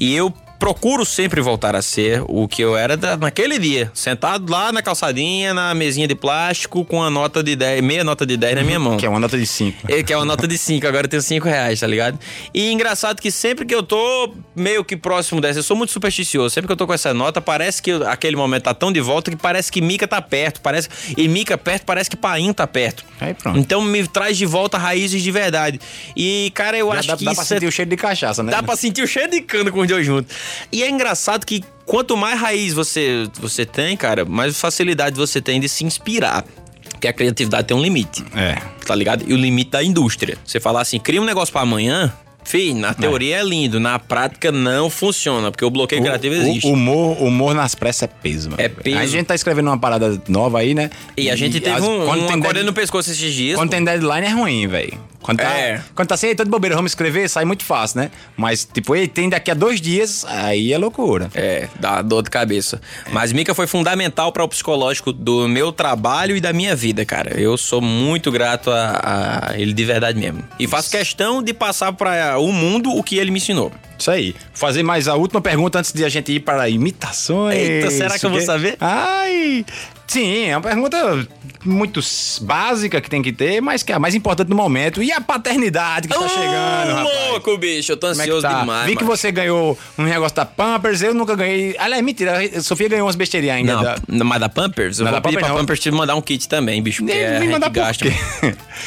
[0.00, 4.50] E eu procuro sempre voltar a ser o que eu era da- naquele dia, sentado
[4.50, 8.36] lá na calçadinha, na mesinha de plástico, com a nota de 10, meia nota de
[8.36, 8.96] 10 na minha mão.
[8.96, 9.78] Que é uma nota de 5.
[9.88, 12.18] Ele que é uma nota de 5, agora eu tenho 5 reais, tá ligado?
[12.54, 16.54] E engraçado que sempre que eu tô meio que próximo dessa, eu sou muito supersticioso,
[16.54, 19.00] sempre que eu tô com essa nota, parece que eu- aquele momento tá tão de
[19.00, 22.66] volta que parece que Mica tá perto, parece e Mica perto, parece que Paim tá
[22.66, 23.04] perto.
[23.20, 23.58] Aí pronto.
[23.58, 25.80] Então me traz de volta raízes de verdade.
[26.16, 28.42] E, cara, eu Dá, acho dá, que dá pra sentir é o cheiro de cachaça,
[28.42, 28.50] né?
[28.52, 30.34] Dá pra sentir o cheiro de cano com os dois juntos.
[30.72, 35.60] E é engraçado que quanto mais raiz você, você tem, cara, mais facilidade você tem
[35.60, 36.44] de se inspirar.
[36.90, 38.24] Porque a criatividade tem um limite.
[38.34, 38.56] É.
[38.86, 39.24] Tá ligado?
[39.28, 40.38] E o limite da indústria.
[40.44, 42.12] Você falar assim, cria um negócio pra amanhã.
[42.42, 43.42] Fih, na teoria é.
[43.42, 46.64] lindo, na prática não funciona, porque o bloqueio criativo existe.
[46.68, 48.62] O humor, humor nas pressas é peso, mano.
[48.62, 48.98] É peso.
[48.98, 50.88] A gente tá escrevendo uma parada nova aí, né?
[51.16, 53.56] E a gente teve as- um, quando uma tem dead- no pescoço esses dias.
[53.58, 54.96] Quando tem deadline é ruim, velho.
[55.26, 55.82] Quando tá, É.
[55.94, 58.10] quando tá assim, "Ei, tô de bobeira, vamos escrever, sai muito fácil, né?
[58.36, 61.28] Mas, tipo, ei, tem daqui a dois dias, aí é loucura.
[61.34, 62.80] É, dá dor de cabeça.
[63.10, 67.38] Mas Mica foi fundamental para o psicológico do meu trabalho e da minha vida, cara.
[67.40, 70.44] Eu sou muito grato a, a ele de verdade mesmo.
[70.60, 73.72] E faço questão de passar para o mundo o que ele me ensinou.
[73.98, 74.34] Isso aí.
[74.54, 77.56] Fazer mais a última pergunta antes de a gente ir para imitações.
[77.58, 78.76] Eita, será que eu vou saber?
[78.80, 79.64] Ai!
[80.06, 81.26] Sim, é uma pergunta
[81.64, 82.00] muito
[82.42, 85.02] básica que tem que ter, mas que é a mais importante no momento.
[85.02, 87.28] E a paternidade que está chegando, rapaz?
[87.30, 87.90] louco, bicho.
[87.92, 88.60] Eu tô é que ansioso tá?
[88.60, 88.86] demais.
[88.86, 89.16] Vi que mano.
[89.16, 91.74] você ganhou um negócio da Pampers, eu nunca ganhei.
[91.78, 93.74] Aliás, mentira, a Sofia ganhou umas besteirinhas ainda.
[94.06, 94.24] Não, da...
[94.24, 94.98] mas da Pampers?
[95.00, 95.60] Eu Não, vou da pedir Pampers pra.
[95.60, 97.04] Pampers te mandar um kit também, bicho.
[97.04, 98.04] Porque a me gente gasta.
[98.04, 98.14] quê?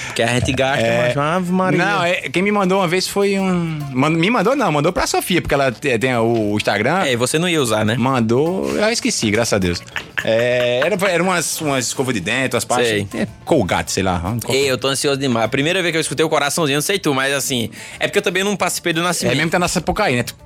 [0.08, 1.08] Porque a gente gasta, É.
[1.10, 1.86] mas Ave Maria.
[1.86, 3.80] Não, é, quem me mandou uma vez foi um.
[3.92, 7.04] mand- Me mandou não, mandou pra Sofia, porque ela te- tem o Instagram.
[7.06, 7.96] É, você não ia usar, né?
[7.98, 9.82] Mandou, eu esqueci, graças a Deus.
[10.24, 12.88] É, era, era umas, umas escovas de dentro, as partes.
[12.90, 13.08] Sei.
[13.22, 14.22] É, Colgate, sei lá.
[14.50, 15.46] Ei, eu tô ansioso demais.
[15.46, 18.20] A primeira vez que eu escutei o coraçãozinho, não sei tu, mas assim, é porque
[18.20, 19.36] eu também não participei do É nascimento.
[19.36, 20.24] mesmo que tá na Sapucaí, né?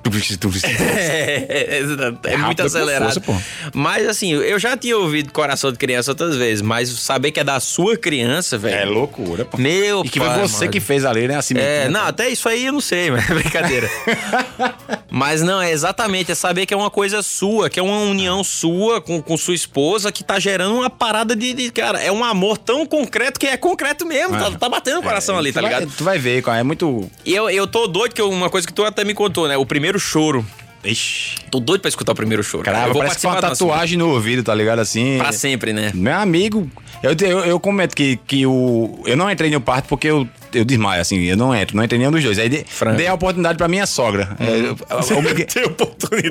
[0.94, 3.20] É, é, é, é muito rápido com acelerado.
[3.22, 3.42] força.
[3.72, 7.44] Mas assim, eu já tinha ouvido coração de criança outras vezes, mas saber que é
[7.44, 8.92] da sua criança, É velho.
[8.92, 9.58] loucura, pô.
[9.58, 10.70] Meu E que pai, foi você mano.
[10.72, 11.36] que fez ali, né?
[11.36, 13.88] Assim, É, não, até isso aí eu não sei, mas é brincadeira.
[15.16, 18.42] Mas não, é exatamente, é saber que é uma coisa sua, que é uma união
[18.42, 22.24] sua com, com sua esposa que tá gerando uma parada de, de- Cara, é um
[22.24, 24.36] amor tão concreto que é concreto mesmo.
[24.36, 25.92] Tá, tá batendo o coração ali, tu tá vai- ligado?
[25.96, 27.08] Tu vai ver, cara, é muito.
[27.24, 29.56] E eu, eu tô doido, que uma coisa que tu até me contou, né?
[29.56, 30.44] O primeiro choro.
[30.82, 31.36] Ixi.
[31.50, 32.68] Tô doido pra escutar o primeiro choro.
[32.68, 34.80] Eu vou parece que uma tatuagem no ouvido, tá ligado?
[34.80, 35.16] Assim.
[35.16, 35.92] Pra sempre, né?
[35.94, 36.68] Meu amigo,
[37.02, 40.64] eu, eu, eu comento que, que o, eu não entrei no parto porque eu, eu
[40.64, 42.38] desmaio, assim, eu não entro, não entrei nenhum dos dois.
[42.38, 42.64] Aí de-
[42.96, 44.36] dei a oportunidade pra minha sogra.
[44.40, 45.46] É, o, o, Miguel,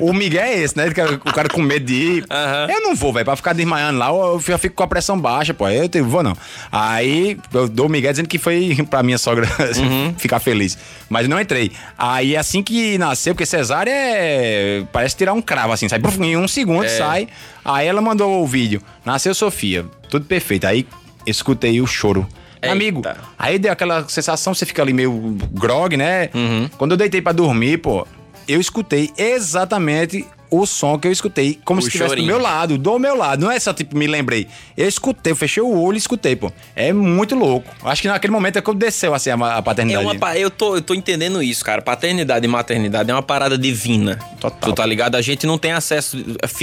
[0.02, 0.86] o Miguel é esse, né?
[0.88, 2.24] O cara, com medo de ir.
[2.30, 2.66] Aham.
[2.70, 5.52] Eu não vou, velho, pra ficar desmaiando lá, eu já fico com a pressão baixa,
[5.54, 5.68] pô.
[5.68, 6.36] Eu te- vou não.
[6.72, 9.46] Aí eu dou o Miguel dizendo que foi pra minha sogra
[10.18, 10.76] ficar feliz.
[11.08, 11.70] Mas não entrei.
[11.98, 14.82] Aí assim que nasceu, porque cesárea é.
[14.92, 17.28] Parece tirar um cravo, assim, sai em um segundo, sai.
[17.64, 18.80] Aí ela mandou o vídeo.
[19.04, 20.66] Nasceu Sofia, tudo perfeito.
[20.66, 20.86] Aí
[21.26, 22.26] escutei o choro.
[22.64, 22.72] Eita.
[22.72, 23.02] Amigo,
[23.38, 26.28] aí deu aquela sensação, você fica ali meio grog, né?
[26.76, 28.06] Quando eu deitei pra dormir, pô,
[28.46, 30.26] eu escutei exatamente
[30.60, 33.40] o som que eu escutei, como O se estivesse do meu lado, do meu lado.
[33.44, 34.46] Não é só tipo, me lembrei.
[34.76, 36.52] Eu escutei, eu fechei o olho e escutei, pô.
[36.76, 37.70] É muito louco.
[37.84, 40.04] Acho que naquele momento é que desceu assim a, a É paternidade.
[40.06, 41.80] uma, eu, tô, eu tô entendendo isso, cara.
[41.82, 44.18] Paternidade e maternidade é uma parada divina.
[44.40, 44.58] Total.
[44.70, 45.14] Tu tá ligado?
[45.16, 46.16] A gente não tem acesso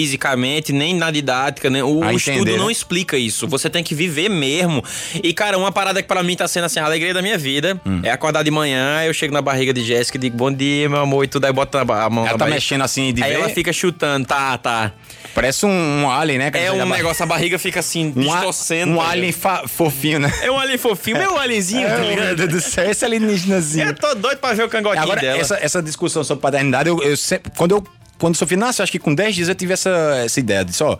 [0.06, 2.72] fisicamente, nem na didática, nem, o, A estudo entender, não né?
[2.72, 3.48] explica isso.
[3.48, 4.84] Você tem que viver mesmo.
[5.24, 7.80] E, cara, uma parada que pra mim tá sendo assim, a alegria da minha vida
[7.86, 8.02] Hum.
[8.04, 11.00] é acordar de manhã, eu chego na barriga de Jéssica e digo, bom dia, meu
[11.00, 12.56] amor, e tudo aí bota a mão Ela tá barriga.
[12.56, 13.40] mexendo assim de Aí ver.
[13.40, 14.92] ela fica chutando, tá, tá.
[15.34, 15.70] Parece um,
[16.04, 16.52] um alien, né?
[16.54, 18.94] É um negócio, a barriga fica assim, Um, distorcendo.
[18.94, 19.34] um tá alien
[19.68, 20.34] fofinho, né?
[20.42, 22.36] É um alien fofinho, meu alienzinho, tá É, meu ligado?
[22.36, 23.88] Deus do céu, esse alienígenazinho.
[23.88, 25.40] Eu tô doido pra ver o cangotinho Agora, dela.
[25.40, 27.52] essa, essa discussão sobre paternidade, eu, eu sempre.
[27.56, 27.84] Quando eu.
[28.20, 29.90] Quando Sofia nasceu, acho que com 10 dias eu tive essa,
[30.24, 30.64] essa ideia.
[30.64, 30.96] Disse, ó.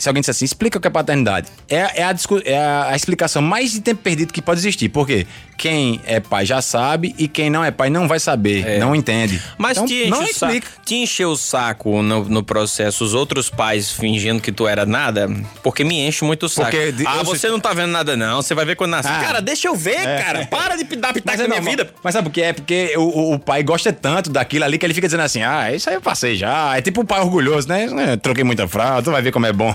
[0.00, 1.48] Se alguém disser assim, explica o que é paternidade.
[1.68, 4.88] É, é, a, é a, a explicação mais de tempo perdido que pode existir.
[4.88, 5.26] Por quê?
[5.56, 9.40] Quem é pai já sabe e quem não é pai não vai saber, não entende.
[9.58, 10.68] Mas Então, te, enche não o saco, explica.
[10.86, 15.28] te encheu o saco no, no processo os outros pais fingindo que tu era nada?
[15.62, 16.70] Porque me enche muito o saco.
[16.70, 19.12] Porque ah, você não tá vendo nada não, você vai ver quando nascer.
[19.12, 19.20] Ah.
[19.20, 20.46] Cara, deixa eu ver, cara.
[20.46, 21.92] Para de dar pitaco na é minha vida.
[22.02, 22.40] Mas sabe por quê?
[22.40, 25.42] É porque o, o- o pai gosta tanto daquilo ali que ele fica dizendo assim:
[25.42, 26.74] ah, isso aí eu passei já.
[26.74, 27.86] É tipo um pai orgulhoso, né?
[28.12, 29.74] É, Troquei muita fralda, tu vai ver como é bom.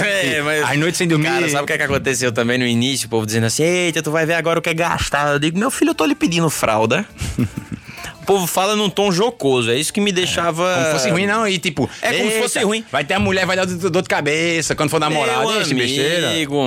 [0.00, 0.62] É, mas...
[0.62, 1.26] As noites sem dormir.
[1.26, 3.06] Cara, sabe o que, é que aconteceu também no início?
[3.06, 5.32] O povo dizendo assim, eita, tu vai ver agora o que é gastar.
[5.32, 7.04] Eu digo, meu filho, eu tô lhe pedindo fralda.
[8.22, 10.72] o povo fala num tom jocoso, é isso que me deixava...
[10.74, 11.46] Como se fosse ruim, não.
[11.46, 11.88] E tipo.
[12.02, 12.84] É como se fosse ruim.
[12.90, 15.40] Vai ter a mulher, vai dar dor de cabeça quando for namorar.
[15.40, 16.30] Meu Deixa besteira.
[16.30, 16.60] amigo,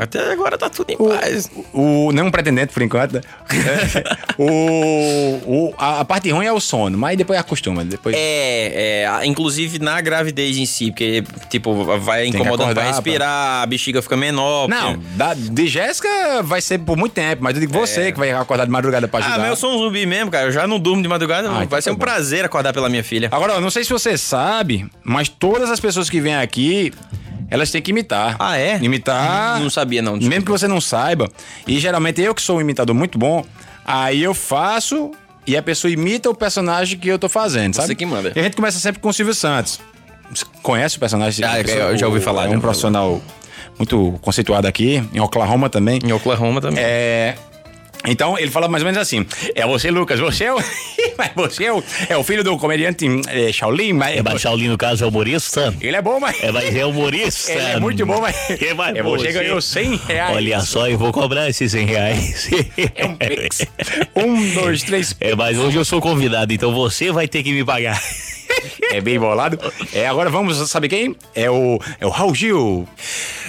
[0.00, 1.50] até agora tá tudo em paz.
[1.72, 3.14] O, não um pretendente, por enquanto.
[3.14, 3.20] né?
[4.38, 7.84] o, o, a, a parte ruim é o sono, mas depois acostuma.
[7.84, 8.14] Depois...
[8.18, 14.00] É, é, inclusive na gravidez em si, porque, tipo, vai incomodando pra respirar, a bexiga
[14.02, 14.68] fica menor.
[14.68, 16.08] Não, porque- da, de Jéssica
[16.42, 19.20] vai ser por muito tempo, mas eu digo você que vai acordar de madrugada pra
[19.20, 19.34] ajudar.
[19.34, 20.46] Ah, mas eu sou um zumbi mesmo, cara.
[20.46, 21.48] Eu já não durmo de madrugada.
[21.48, 22.04] Ah, vai então ser tá um bom.
[22.04, 23.28] prazer acordar pela minha filha.
[23.32, 26.92] Agora, eu não sei se você sabe, mas todas as pessoas que vêm aqui,
[27.48, 28.36] elas têm que imitar.
[28.38, 28.78] Ah, é?
[28.82, 29.60] Imitar.
[29.60, 30.12] Não sabia, não.
[30.12, 30.28] desculpa.
[30.30, 31.28] Mesmo que você não saiba.
[31.66, 33.44] E geralmente eu que sou um imitador muito bom,
[33.84, 35.10] aí eu faço
[35.46, 37.88] e a pessoa imita o personagem que eu tô fazendo, sabe?
[37.88, 38.32] Você que manda.
[38.34, 39.80] E a gente começa sempre com o Silvio Santos.
[40.32, 41.44] Você conhece o personagem?
[41.44, 43.20] Ah, A eu já ouvi falar, É um profissional
[43.76, 45.98] muito conceituado aqui, em Oklahoma também.
[46.04, 46.82] Em Oklahoma também.
[46.84, 47.34] É.
[48.06, 50.58] Então, ele fala mais ou menos assim: É você, Lucas, você é o,
[51.36, 54.16] você é o, é o filho do comediante é, Shaolin, mas.
[54.18, 55.74] É, mas Shaolin, no caso, é humorista?
[55.80, 56.42] Ele é bom, mas.
[56.42, 57.52] É, mas é humorista.
[57.52, 58.36] Ele é muito bom, mas.
[58.60, 60.36] É, mas é, você você- ganhou 100 reais.
[60.36, 62.50] Olha só, eu vou cobrar esses 100 reais.
[62.94, 63.66] É um pix.
[64.14, 65.16] Um, dois, três.
[65.20, 68.00] É, mas hoje eu sou convidado, então você vai ter que me pagar.
[68.90, 69.58] É bem bolado.
[69.92, 71.14] É, agora vamos, sabe quem?
[71.34, 72.88] É o, é o Raul Gil.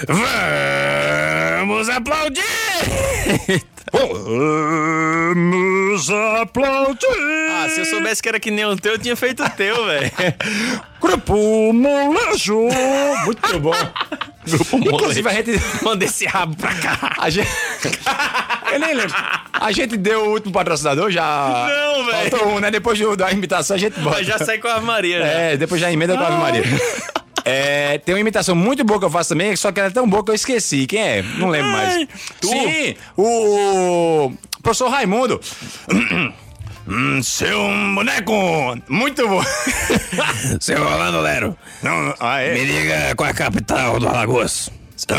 [0.07, 2.41] Vamos aplaudir!
[3.91, 6.09] Vamos
[6.41, 7.07] aplaudir.
[7.51, 9.85] Ah, se eu soubesse que era que nem o teu, eu tinha feito o teu,
[9.85, 10.11] velho.
[11.01, 12.67] Grupo Molejo.
[13.25, 13.71] Muito bom.
[14.47, 15.51] Grupo Inclusive, a gente.
[15.83, 17.15] Manda esse rabo pra cá.
[17.19, 17.49] A gente.
[18.71, 19.13] Eu nem lembro.
[19.53, 21.67] A gente deu o último patrocinador já.
[21.67, 22.29] Não, velho.
[22.31, 22.71] Faltou um, né?
[22.71, 24.23] Depois do- da imitação a gente bota.
[24.23, 25.53] Já sai com a Maria, né?
[25.53, 26.63] É, depois já emenda com a Maria.
[27.45, 30.07] É, tem uma imitação muito boa que eu faço também, só que ela é tão
[30.07, 30.85] boa que eu esqueci.
[30.87, 31.21] Quem é?
[31.21, 32.07] Não lembro mais.
[32.39, 32.47] tu?
[32.47, 35.39] Sim, o, o professor Raimundo.
[36.87, 37.59] Hum, seu
[37.93, 38.33] boneco!
[38.89, 39.41] Muito bom!
[40.59, 42.55] Seu Rolando Lero, Não, ah, é?
[42.55, 44.71] me diga qual é a capital do Alagoas.
[44.97, 45.15] Seu,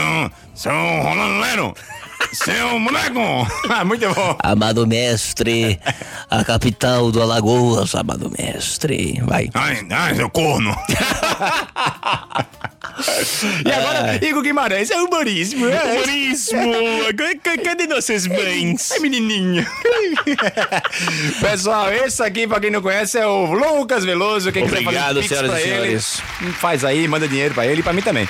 [0.55, 1.75] seu Rolando Lero!
[2.33, 3.47] Seu boneco!
[3.69, 4.37] Ah, muito bom!
[4.43, 5.79] Amado mestre,
[6.31, 9.21] a capital do Alagoas, amado mestre.
[9.25, 9.51] Vai.
[9.55, 10.75] Ai, ai, seu corno!
[13.65, 15.67] E agora, Igor Guimarães, é humorismo.
[15.69, 16.61] É Humorismo!
[17.65, 18.91] Cadê nossas mães?
[18.91, 19.67] É menininho.
[21.41, 24.53] Pessoal, esse aqui, pra quem não conhece, é o Lucas Veloso.
[24.53, 26.23] Quem quiser Obrigado, fazer um senhoras e ele, senhores.
[26.59, 28.29] faz aí, manda dinheiro pra ele e pra mim também.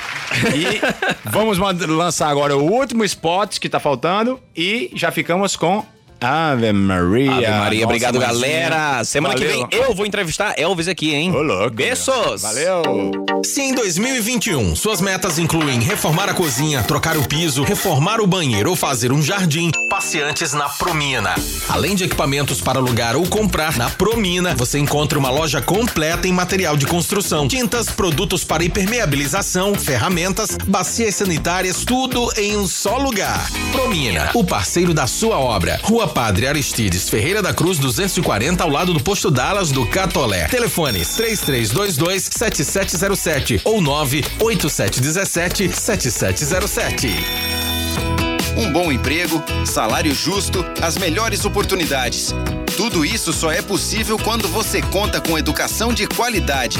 [0.55, 0.81] E
[1.29, 5.85] vamos lançar agora o último spot que tá faltando e já ficamos com
[6.23, 7.33] Ave Maria.
[7.33, 9.03] Ave Maria, Nossa, obrigado, galera.
[9.03, 9.49] Semana Valeu.
[9.49, 11.35] que vem eu vou entrevistar Elvis aqui, hein?
[11.35, 11.71] Ô, louco.
[11.71, 12.41] Beijos!
[12.41, 13.11] Valeu.
[13.43, 18.69] Se em 2021 suas metas incluem reformar a cozinha, trocar o piso, reformar o banheiro
[18.69, 21.35] ou fazer um jardim, passe antes na Promina.
[21.67, 26.31] Além de equipamentos para alugar ou comprar, na Promina você encontra uma loja completa em
[26.31, 33.49] material de construção, tintas, produtos para impermeabilização, ferramentas, bacias sanitárias, tudo em um só lugar.
[33.73, 35.81] Promina, o parceiro da sua obra.
[35.83, 40.47] Rua Padre Aristides Ferreira da Cruz 240 ao lado do posto Dallas do Catolé.
[40.47, 48.12] Telefones 3322 7707 ou 98717 7707.
[48.55, 52.33] Um bom emprego, salário justo, as melhores oportunidades.
[52.77, 56.77] Tudo isso só é possível quando você conta com educação de qualidade.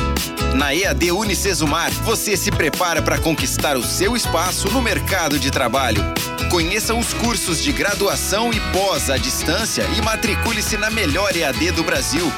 [0.55, 6.03] Na EAD Unicesumar, você se prepara para conquistar o seu espaço no mercado de trabalho.
[6.49, 11.83] Conheça os cursos de graduação e pós à distância e matricule-se na melhor EAD do
[11.83, 12.31] Brasil.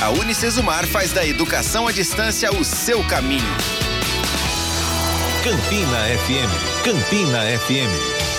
[0.00, 3.42] A Unicesumar faz da educação à distância o seu caminho.
[5.42, 6.84] Campina FM.
[6.84, 8.35] Campina FM.